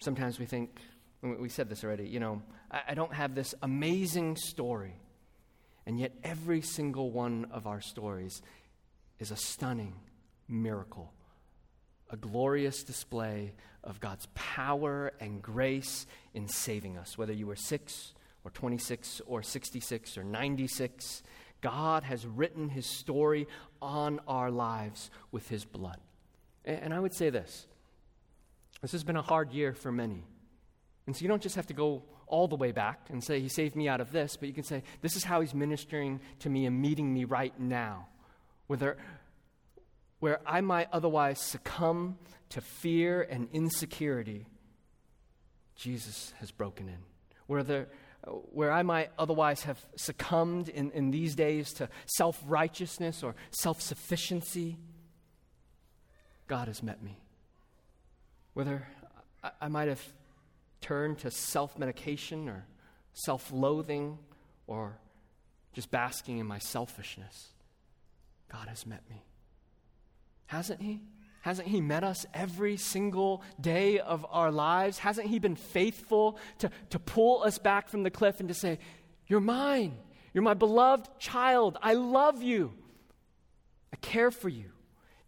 Sometimes 0.02 0.40
we 0.40 0.48
think, 0.48 0.80
we 1.22 1.48
said 1.48 1.70
this 1.70 1.84
already, 1.84 2.08
you 2.08 2.20
know, 2.20 2.42
I, 2.72 2.96
don't 2.96 3.14
have 3.14 3.36
this 3.36 3.54
amazing 3.62 4.36
story. 4.36 4.96
And 5.86 6.00
yet, 6.00 6.12
every 6.24 6.62
single 6.62 7.12
one 7.12 7.46
of 7.52 7.68
our 7.68 7.82
stories 7.82 8.42
is 9.20 9.30
a 9.30 9.36
stunning 9.36 9.94
miracle, 10.48 11.14
a 12.10 12.18
glorious 12.18 12.84
display 12.84 13.54
of 13.84 14.00
God's 14.00 14.28
power 14.34 15.12
and 15.20 15.40
grace 15.40 16.08
in 16.34 16.48
saving 16.48 16.98
us. 16.98 17.16
Whether 17.16 17.34
you 17.34 17.46
were 17.46 17.56
six 17.56 18.16
or 18.44 18.50
26 18.50 19.22
or 19.28 19.44
66 19.44 20.18
or 20.18 20.24
96, 20.24 21.22
God 21.62 22.02
has 22.04 22.26
written 22.26 22.70
his 22.70 22.88
story 22.88 23.48
on 23.84 24.20
our 24.28 24.50
lives 24.50 25.12
with 25.32 25.48
his 25.48 25.64
blood. 25.64 25.98
And 26.66 26.92
I 26.92 27.00
would 27.00 27.14
say 27.14 27.30
this 27.30 27.68
this 28.82 28.92
has 28.92 29.04
been 29.04 29.16
a 29.16 29.22
hard 29.22 29.52
year 29.52 29.74
for 29.74 29.92
many. 29.92 30.24
And 31.06 31.16
so 31.16 31.22
you 31.22 31.28
don't 31.28 31.42
just 31.42 31.56
have 31.56 31.68
to 31.68 31.74
go 31.74 32.04
all 32.28 32.48
the 32.48 32.56
way 32.56 32.72
back 32.72 33.08
and 33.10 33.24
say, 33.24 33.40
He 33.40 33.50
saved 33.50 33.76
me 33.76 33.88
out 33.88 34.02
of 34.02 34.12
this, 34.12 34.36
but 34.36 34.48
you 34.48 34.54
can 34.54 34.64
say, 34.64 34.84
This 35.02 35.16
is 35.16 35.24
how 35.24 35.42
He's 35.42 35.54
ministering 35.54 36.20
to 36.40 36.50
me 36.50 36.66
and 36.66 36.82
meeting 36.82 37.14
me 37.14 37.26
right 37.26 37.58
now. 37.60 38.08
Whether, 38.68 38.98
where 40.20 40.40
I 40.46 40.62
might 40.62 40.88
otherwise 40.92 41.40
succumb 41.40 42.18
to 42.50 42.62
fear 42.62 43.22
and 43.22 43.50
insecurity, 43.52 44.48
Jesus 45.76 46.34
has 46.40 46.52
broken 46.52 46.88
in. 46.88 47.00
Where, 47.48 47.64
there, 47.64 47.90
where 48.52 48.72
I 48.72 48.84
might 48.84 49.12
otherwise 49.20 49.64
have 49.64 49.80
succumbed 49.98 50.70
in, 50.70 50.92
in 50.92 51.12
these 51.12 51.36
days 51.36 51.74
to 51.74 51.90
self 52.06 52.42
righteousness 52.46 53.24
or 53.24 53.36
self 53.52 53.82
sufficiency, 53.82 54.78
God 56.48 56.68
has 56.68 56.82
met 56.82 57.04
me 57.04 57.18
whether 58.54 58.88
I, 59.60 59.68
might 59.68 59.88
have 59.88 60.04
turned 60.82 61.20
to 61.20 61.32
self 61.32 61.78
medication 61.78 62.50
or 62.50 62.66
self 63.14 63.52
loathing 63.52 64.18
or 64.68 64.98
just 65.74 65.90
basking 65.92 66.38
in 66.38 66.46
my 66.46 66.60
selfishness. 66.60 67.50
God 68.52 68.68
has 68.68 68.86
met 68.86 69.04
me. 69.10 69.24
Hasn't 70.48 70.82
He? 70.82 71.02
Hasn't 71.42 71.68
He 71.68 71.82
met 71.82 72.04
us 72.04 72.26
every 72.34 72.78
single 72.78 73.42
day 73.60 74.00
of 74.00 74.26
our 74.30 74.52
lives? 74.52 75.00
Hasn't 75.00 75.28
He 75.28 75.40
been 75.40 75.56
faithful 75.56 76.38
to, 76.60 76.70
to 76.90 77.00
pull 77.00 77.44
us 77.44 77.58
back 77.58 77.90
from 77.90 78.04
the 78.04 78.12
cliff 78.12 78.40
and 78.40 78.50
to 78.50 78.56
say, 78.56 78.80
You're 79.28 79.40
mine. 79.40 79.98
You're 80.34 80.44
my 80.44 80.54
beloved 80.54 81.10
child. 81.20 81.78
I 81.82 81.94
love 81.94 82.42
you. 82.42 82.74
I 83.92 83.98
care 83.98 84.32
for 84.32 84.50
you. 84.50 84.72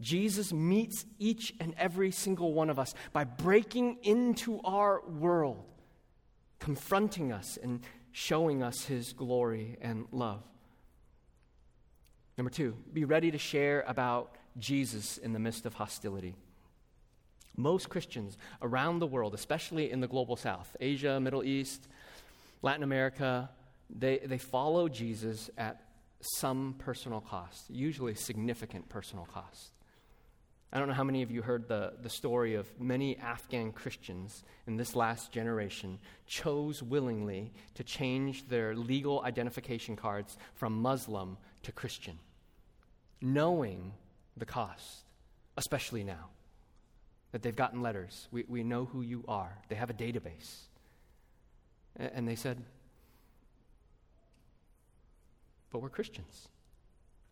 Jesus 0.03 0.53
meets 0.53 1.05
each 1.17 1.53
and 1.59 1.73
every 1.77 2.11
single 2.11 2.53
one 2.53 2.69
of 2.69 2.77
us 2.77 2.93
by 3.13 3.23
breaking 3.23 3.97
into 4.03 4.59
our 4.63 5.01
world, 5.07 5.63
confronting 6.59 7.31
us 7.31 7.57
and 7.61 7.81
showing 8.11 8.61
us 8.61 8.85
his 8.85 9.13
glory 9.13 9.77
and 9.81 10.05
love. 10.11 10.43
Number 12.37 12.49
two, 12.49 12.75
be 12.91 13.05
ready 13.05 13.31
to 13.31 13.37
share 13.37 13.83
about 13.87 14.35
Jesus 14.59 15.17
in 15.17 15.33
the 15.33 15.39
midst 15.39 15.65
of 15.65 15.73
hostility. 15.75 16.35
Most 17.55 17.89
Christians 17.89 18.37
around 18.61 18.99
the 18.99 19.07
world, 19.07 19.33
especially 19.33 19.91
in 19.91 19.99
the 19.99 20.07
global 20.07 20.35
south, 20.35 20.75
Asia, 20.79 21.19
Middle 21.19 21.43
East, 21.43 21.87
Latin 22.61 22.83
America, 22.83 23.49
they, 23.89 24.17
they 24.19 24.39
follow 24.39 24.89
Jesus 24.89 25.49
at 25.57 25.81
some 26.21 26.75
personal 26.79 27.21
cost, 27.21 27.69
usually 27.69 28.15
significant 28.15 28.89
personal 28.89 29.25
cost. 29.25 29.71
I 30.73 30.79
don't 30.79 30.87
know 30.87 30.95
how 30.95 31.03
many 31.03 31.21
of 31.21 31.29
you 31.29 31.43
heard 31.43 31.67
the, 31.67 31.93
the 32.01 32.09
story 32.09 32.55
of 32.55 32.67
many 32.79 33.15
Afghan 33.17 33.71
Christians 33.71 34.43
in 34.65 34.75
this 34.75 34.95
last 34.95 35.31
generation 35.31 35.99
chose 36.25 36.81
willingly 36.81 37.53
to 37.75 37.83
change 37.83 38.47
their 38.47 38.73
legal 38.75 39.21
identification 39.21 39.95
cards 39.95 40.35
from 40.55 40.73
Muslim 40.81 41.37
to 41.61 41.71
Christian, 41.71 42.17
knowing 43.21 43.93
the 44.35 44.47
cost, 44.47 45.03
especially 45.57 46.03
now 46.03 46.29
that 47.33 47.43
they've 47.43 47.55
gotten 47.55 47.83
letters. 47.83 48.27
We, 48.31 48.43
we 48.47 48.63
know 48.63 48.85
who 48.85 49.03
you 49.03 49.23
are, 49.27 49.55
they 49.69 49.75
have 49.75 49.91
a 49.91 49.93
database. 49.93 50.61
And 51.95 52.27
they 52.27 52.35
said, 52.35 52.63
But 55.69 55.83
we're 55.83 55.89
Christians. 55.89 56.47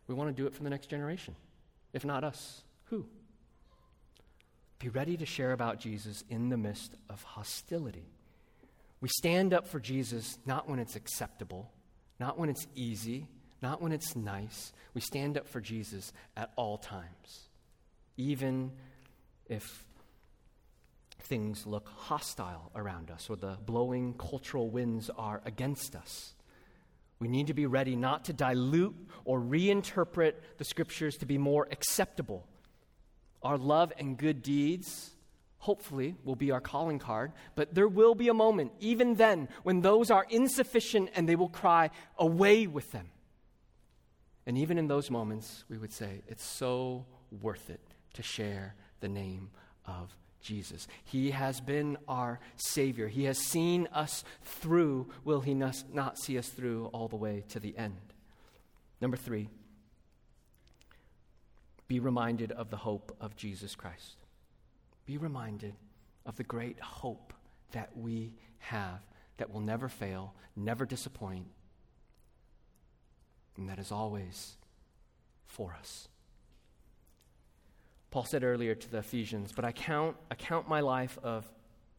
We 0.07 0.13
want 0.13 0.29
to 0.29 0.39
do 0.39 0.45
it 0.45 0.53
for 0.53 0.61
the 0.61 0.69
next 0.69 0.87
generation. 0.91 1.35
If 1.91 2.05
not 2.05 2.23
us, 2.23 2.61
who? 2.85 3.07
Be 4.81 4.89
ready 4.89 5.15
to 5.15 5.27
share 5.27 5.51
about 5.51 5.79
Jesus 5.79 6.23
in 6.27 6.49
the 6.49 6.57
midst 6.57 6.95
of 7.07 7.21
hostility. 7.21 8.09
We 8.99 9.09
stand 9.09 9.53
up 9.53 9.67
for 9.67 9.79
Jesus 9.79 10.39
not 10.47 10.67
when 10.67 10.79
it's 10.79 10.95
acceptable, 10.95 11.71
not 12.19 12.39
when 12.39 12.49
it's 12.49 12.65
easy, 12.73 13.27
not 13.61 13.79
when 13.79 13.91
it's 13.91 14.15
nice. 14.15 14.73
We 14.95 15.01
stand 15.01 15.37
up 15.37 15.47
for 15.47 15.61
Jesus 15.61 16.11
at 16.35 16.51
all 16.55 16.79
times, 16.79 17.49
even 18.17 18.71
if 19.47 19.85
things 21.19 21.67
look 21.67 21.87
hostile 21.87 22.71
around 22.75 23.11
us 23.11 23.29
or 23.29 23.35
the 23.35 23.59
blowing 23.63 24.15
cultural 24.15 24.67
winds 24.67 25.11
are 25.15 25.43
against 25.45 25.95
us. 25.95 26.33
We 27.19 27.27
need 27.27 27.45
to 27.47 27.53
be 27.53 27.67
ready 27.67 27.95
not 27.95 28.25
to 28.25 28.33
dilute 28.33 28.95
or 29.25 29.39
reinterpret 29.39 30.33
the 30.57 30.63
scriptures 30.63 31.17
to 31.17 31.27
be 31.27 31.37
more 31.37 31.67
acceptable 31.69 32.47
our 33.43 33.57
love 33.57 33.91
and 33.97 34.17
good 34.17 34.41
deeds, 34.41 35.11
hopefully, 35.59 36.15
will 36.23 36.35
be 36.35 36.51
our 36.51 36.61
calling 36.61 36.99
card, 36.99 37.31
but 37.55 37.73
there 37.73 37.87
will 37.87 38.15
be 38.15 38.27
a 38.27 38.33
moment, 38.33 38.71
even 38.79 39.15
then, 39.15 39.47
when 39.63 39.81
those 39.81 40.11
are 40.11 40.25
insufficient 40.29 41.09
and 41.15 41.27
they 41.27 41.35
will 41.35 41.49
cry, 41.49 41.89
Away 42.17 42.67
with 42.67 42.91
them. 42.91 43.09
And 44.45 44.57
even 44.57 44.77
in 44.77 44.87
those 44.87 45.11
moments, 45.11 45.63
we 45.69 45.77
would 45.77 45.93
say, 45.93 46.21
It's 46.27 46.43
so 46.43 47.05
worth 47.41 47.69
it 47.69 47.81
to 48.13 48.23
share 48.23 48.75
the 48.99 49.09
name 49.09 49.49
of 49.85 50.15
Jesus. 50.41 50.87
He 51.03 51.31
has 51.31 51.61
been 51.61 51.97
our 52.07 52.39
Savior. 52.55 53.07
He 53.07 53.25
has 53.25 53.37
seen 53.37 53.87
us 53.93 54.23
through. 54.43 55.09
Will 55.23 55.41
He 55.41 55.53
not 55.53 56.17
see 56.17 56.37
us 56.37 56.49
through 56.49 56.87
all 56.87 57.07
the 57.07 57.15
way 57.15 57.43
to 57.49 57.59
the 57.59 57.77
end? 57.77 57.97
Number 58.99 59.17
three, 59.17 59.49
be 61.91 61.99
reminded 61.99 62.53
of 62.53 62.69
the 62.69 62.77
hope 62.77 63.13
of 63.19 63.35
Jesus 63.35 63.75
Christ. 63.75 64.15
Be 65.05 65.17
reminded 65.17 65.73
of 66.25 66.37
the 66.37 66.43
great 66.45 66.79
hope 66.79 67.33
that 67.73 67.89
we 67.97 68.33
have 68.59 69.05
that 69.35 69.51
will 69.51 69.59
never 69.59 69.89
fail, 69.89 70.33
never 70.55 70.85
disappoint, 70.85 71.47
and 73.57 73.67
that 73.67 73.77
is 73.77 73.91
always 73.91 74.55
for 75.45 75.75
us. 75.77 76.07
Paul 78.09 78.23
said 78.23 78.45
earlier 78.45 78.73
to 78.73 78.89
the 78.89 78.99
Ephesians, 78.99 79.51
But 79.53 79.65
I 79.65 79.73
count, 79.73 80.15
I 80.31 80.35
count 80.35 80.69
my 80.69 80.79
life 80.79 81.19
of 81.21 81.45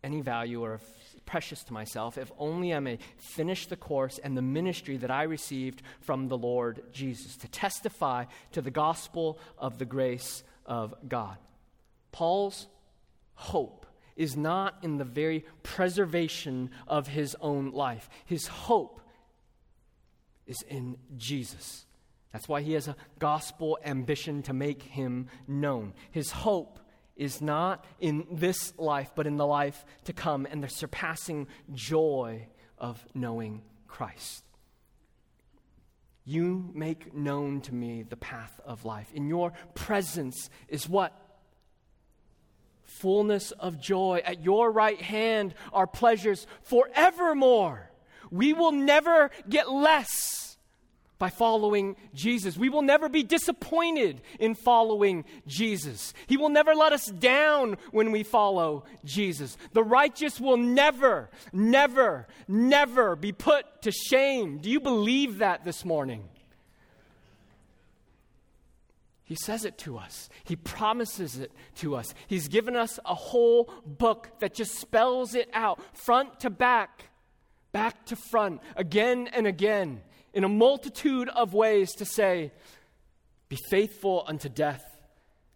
any 0.03 0.21
value 0.21 0.63
or 0.63 0.81
precious 1.25 1.63
to 1.65 1.73
myself 1.73 2.19
if 2.19 2.31
only 2.39 2.75
I 2.75 2.81
may 2.81 2.99
finish 3.17 3.67
the 3.67 3.77
course 3.77 4.19
and 4.19 4.37
the 4.37 4.43
ministry 4.43 4.97
that 4.99 5.11
I 5.11 5.23
received 5.23 5.83
from 6.01 6.29
the 6.29 6.37
Lord 6.37 6.83
Jesus 6.93 7.37
to 7.39 7.49
testify 7.49 8.25
to 8.53 8.61
the 8.61 8.71
gospel 8.71 9.39
of 9.59 9.79
the 9.79 9.85
grace 9.85 10.43
of 10.67 10.95
God. 11.09 11.37
Paul's 12.11 12.67
hope 13.35 13.87
is 14.17 14.37
not 14.37 14.77
in 14.83 14.99
the 14.99 15.05
very 15.05 15.45
preservation 15.63 16.71
of 16.87 17.09
his 17.09 17.37
own 17.41 17.71
life, 17.71 18.09
his 18.27 18.47
hope 18.47 19.01
is 20.47 20.63
in 20.69 20.97
Jesus. 21.17 21.87
That's 22.33 22.49
why 22.49 22.63
he 22.63 22.73
has 22.73 22.89
a 22.89 22.97
gospel 23.19 23.79
ambition 23.85 24.43
to 24.45 24.53
make 24.53 24.83
him 24.83 25.29
known. 25.47 25.93
His 26.11 26.31
hope 26.31 26.79
is 27.17 27.41
not 27.41 27.85
in 28.01 28.27
this 28.31 28.73
life, 28.79 29.13
but 29.15 29.27
in 29.27 29.37
the 29.37 29.47
life 29.47 29.85
to 30.05 30.13
come 30.13 30.47
and 30.51 30.63
the 30.63 30.69
surpassing 30.69 31.47
joy 31.73 32.47
of 32.79 33.05
knowing 33.15 33.63
Christ. 33.87 34.45
You 36.25 36.71
make 36.73 37.15
known 37.15 37.61
to 37.63 37.75
me 37.75 38.03
the 38.03 38.17
path 38.17 38.61
of 38.65 38.85
life. 38.85 39.13
In 39.13 39.29
your 39.29 39.53
presence 39.75 40.51
is 40.69 40.89
what? 40.89 41.13
Fullness 42.85 43.51
of 43.53 43.81
joy. 43.81 44.23
At 44.25 44.43
your 44.43 44.71
right 44.71 45.01
hand 45.01 45.55
are 45.73 45.87
pleasures 45.87 46.47
forevermore. 46.63 47.91
We 48.31 48.53
will 48.53 48.73
never 48.73 49.31
get 49.49 49.71
less 49.71 50.32
by 51.23 51.31
following 51.31 51.95
Jesus. 52.13 52.57
We 52.57 52.69
will 52.69 52.83
never 52.83 53.09
be 53.09 53.23
disappointed 53.23 54.23
in 54.41 54.57
following 54.57 55.25
Jesus. 55.47 56.15
He 56.27 56.37
will 56.37 56.49
never 56.49 56.75
let 56.75 56.93
us 56.93 57.07
down 57.07 57.77
when 57.93 58.11
we 58.11 58.25
follow 58.25 58.87
Jesus. 59.05 59.57
The 59.73 59.85
righteous 59.85 60.41
will 60.41 60.57
never, 60.57 61.31
never, 61.53 62.27
never 62.49 63.15
be 63.15 63.31
put 63.31 63.83
to 63.83 63.93
shame. 63.93 64.59
Do 64.59 64.69
you 64.69 64.81
believe 64.81 65.39
that 65.39 65.65
this 65.65 65.85
morning? 65.85 66.25
He 69.23 69.37
says 69.37 69.65
it 69.65 69.79
to 69.79 69.99
us. 69.99 70.29
He 70.43 70.57
promises 70.57 71.39
it 71.39 71.53
to 71.77 71.95
us. 71.95 72.15
He's 72.27 72.49
given 72.49 72.75
us 72.75 72.99
a 73.05 73.15
whole 73.15 73.73
book 73.87 74.41
that 74.41 74.55
just 74.55 74.75
spells 74.75 75.37
it 75.37 75.49
out, 75.53 75.81
front 75.97 76.41
to 76.41 76.51
back, 76.51 77.05
back 77.71 78.07
to 78.07 78.17
front, 78.17 78.61
again 78.75 79.29
and 79.33 79.47
again 79.47 80.01
in 80.33 80.45
a 80.45 80.49
multitude 80.49 81.29
of 81.29 81.55
ways 81.55 81.93
to 81.97 82.05
say, 82.05 82.53
Be 83.49 83.59
faithful 83.71 84.25
unto 84.27 84.49
death, 84.49 84.85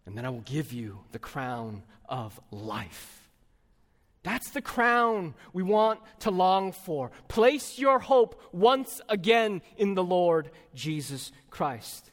and 0.04 0.16
then 0.16 0.24
I 0.24 0.30
will 0.30 0.40
give 0.40 0.72
you 0.72 1.00
the 1.12 1.18
crown 1.18 1.82
of 2.08 2.38
life. 2.50 3.28
That's 4.22 4.50
the 4.50 4.62
crown 4.62 5.34
we 5.52 5.62
want 5.62 6.00
to 6.20 6.32
long 6.32 6.72
for. 6.72 7.12
Place 7.28 7.78
your 7.78 8.00
hope 8.00 8.42
once 8.52 9.00
again 9.08 9.62
in 9.76 9.94
the 9.94 10.02
Lord 10.02 10.50
Jesus 10.74 11.30
Christ. 11.48 12.10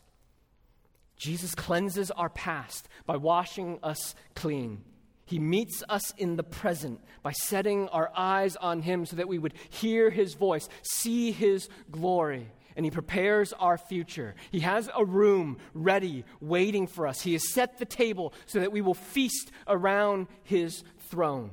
Jesus 1.18 1.55
cleanses 1.55 2.11
our 2.11 2.30
past 2.30 2.88
by 3.07 3.18
washing 3.18 3.80
us 3.82 4.14
clean. 4.36 4.84
He 5.26 5.40
meets 5.40 5.84
us 5.88 6.12
in 6.18 6.36
the 6.36 6.44
present 6.44 7.00
by 7.22 7.32
setting 7.32 7.88
our 7.90 8.12
eyes 8.16 8.56
on 8.56 8.82
Him 8.82 9.06
so 9.06 9.16
that 9.16 9.28
we 9.28 9.40
would 9.40 9.54
hear 9.70 10.10
His 10.10 10.34
voice, 10.34 10.68
see 10.84 11.32
His 11.32 11.70
glory, 11.92 12.52
and 12.76 12.86
He 12.86 12.92
prepares 12.92 13.54
our 13.54 13.78
future. 13.78 14.36
He 14.52 14.60
has 14.62 14.90
a 14.96 15.06
room 15.06 15.58
ready, 15.74 16.26
waiting 16.42 16.88
for 16.88 17.08
us. 17.08 17.22
He 17.22 17.34
has 17.34 17.54
set 17.54 17.80
the 17.80 17.86
table 17.86 18.34
so 18.46 18.60
that 18.60 18.72
we 18.72 18.82
will 18.82 18.94
feast 18.94 19.52
around 19.68 20.28
His 20.44 20.84
throne. 21.10 21.52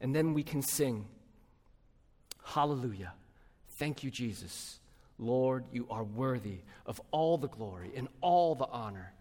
And 0.00 0.14
then 0.14 0.32
we 0.32 0.44
can 0.44 0.62
sing, 0.62 1.06
Hallelujah. 2.44 3.12
Thank 3.78 4.02
you, 4.02 4.10
Jesus. 4.10 4.78
Lord, 5.18 5.64
you 5.72 5.86
are 5.90 6.04
worthy 6.04 6.60
of 6.86 7.00
all 7.10 7.36
the 7.36 7.48
glory 7.48 7.90
and 7.96 8.08
all 8.20 8.54
the 8.54 8.66
honor 8.66 9.12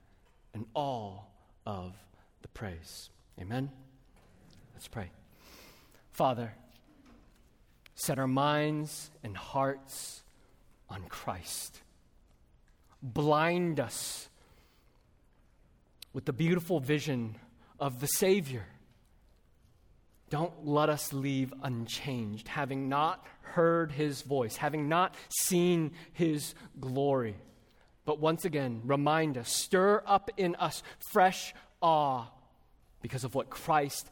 and 0.53 0.65
all 0.73 1.31
of 1.65 1.93
the 2.41 2.47
praise. 2.49 3.09
Amen. 3.39 3.69
Let's 4.77 4.87
pray. 4.87 5.09
Father, 6.11 6.53
set 7.95 8.19
our 8.19 8.27
minds 8.27 9.09
and 9.23 9.35
hearts 9.35 10.21
on 10.87 11.05
Christ. 11.09 11.81
Blind 13.01 13.79
us 13.79 14.29
with 16.13 16.25
the 16.25 16.31
beautiful 16.31 16.79
vision 16.79 17.37
of 17.79 18.01
the 18.01 18.05
Savior. 18.05 18.67
Don't 20.29 20.67
let 20.67 20.89
us 20.89 21.11
leave 21.11 21.51
unchanged, 21.63 22.47
having 22.47 22.87
not 22.87 23.25
heard 23.41 23.91
his 23.91 24.21
voice, 24.21 24.57
having 24.57 24.87
not 24.87 25.15
seen 25.29 25.93
his 26.13 26.53
glory. 26.79 27.35
But 28.05 28.19
once 28.19 28.45
again, 28.45 28.81
remind 28.85 29.39
us, 29.39 29.51
stir 29.51 30.03
up 30.05 30.29
in 30.37 30.53
us 30.53 30.83
fresh 31.11 31.55
awe 31.81 32.27
because 33.01 33.23
of 33.23 33.33
what 33.33 33.49
Christ 33.49 34.11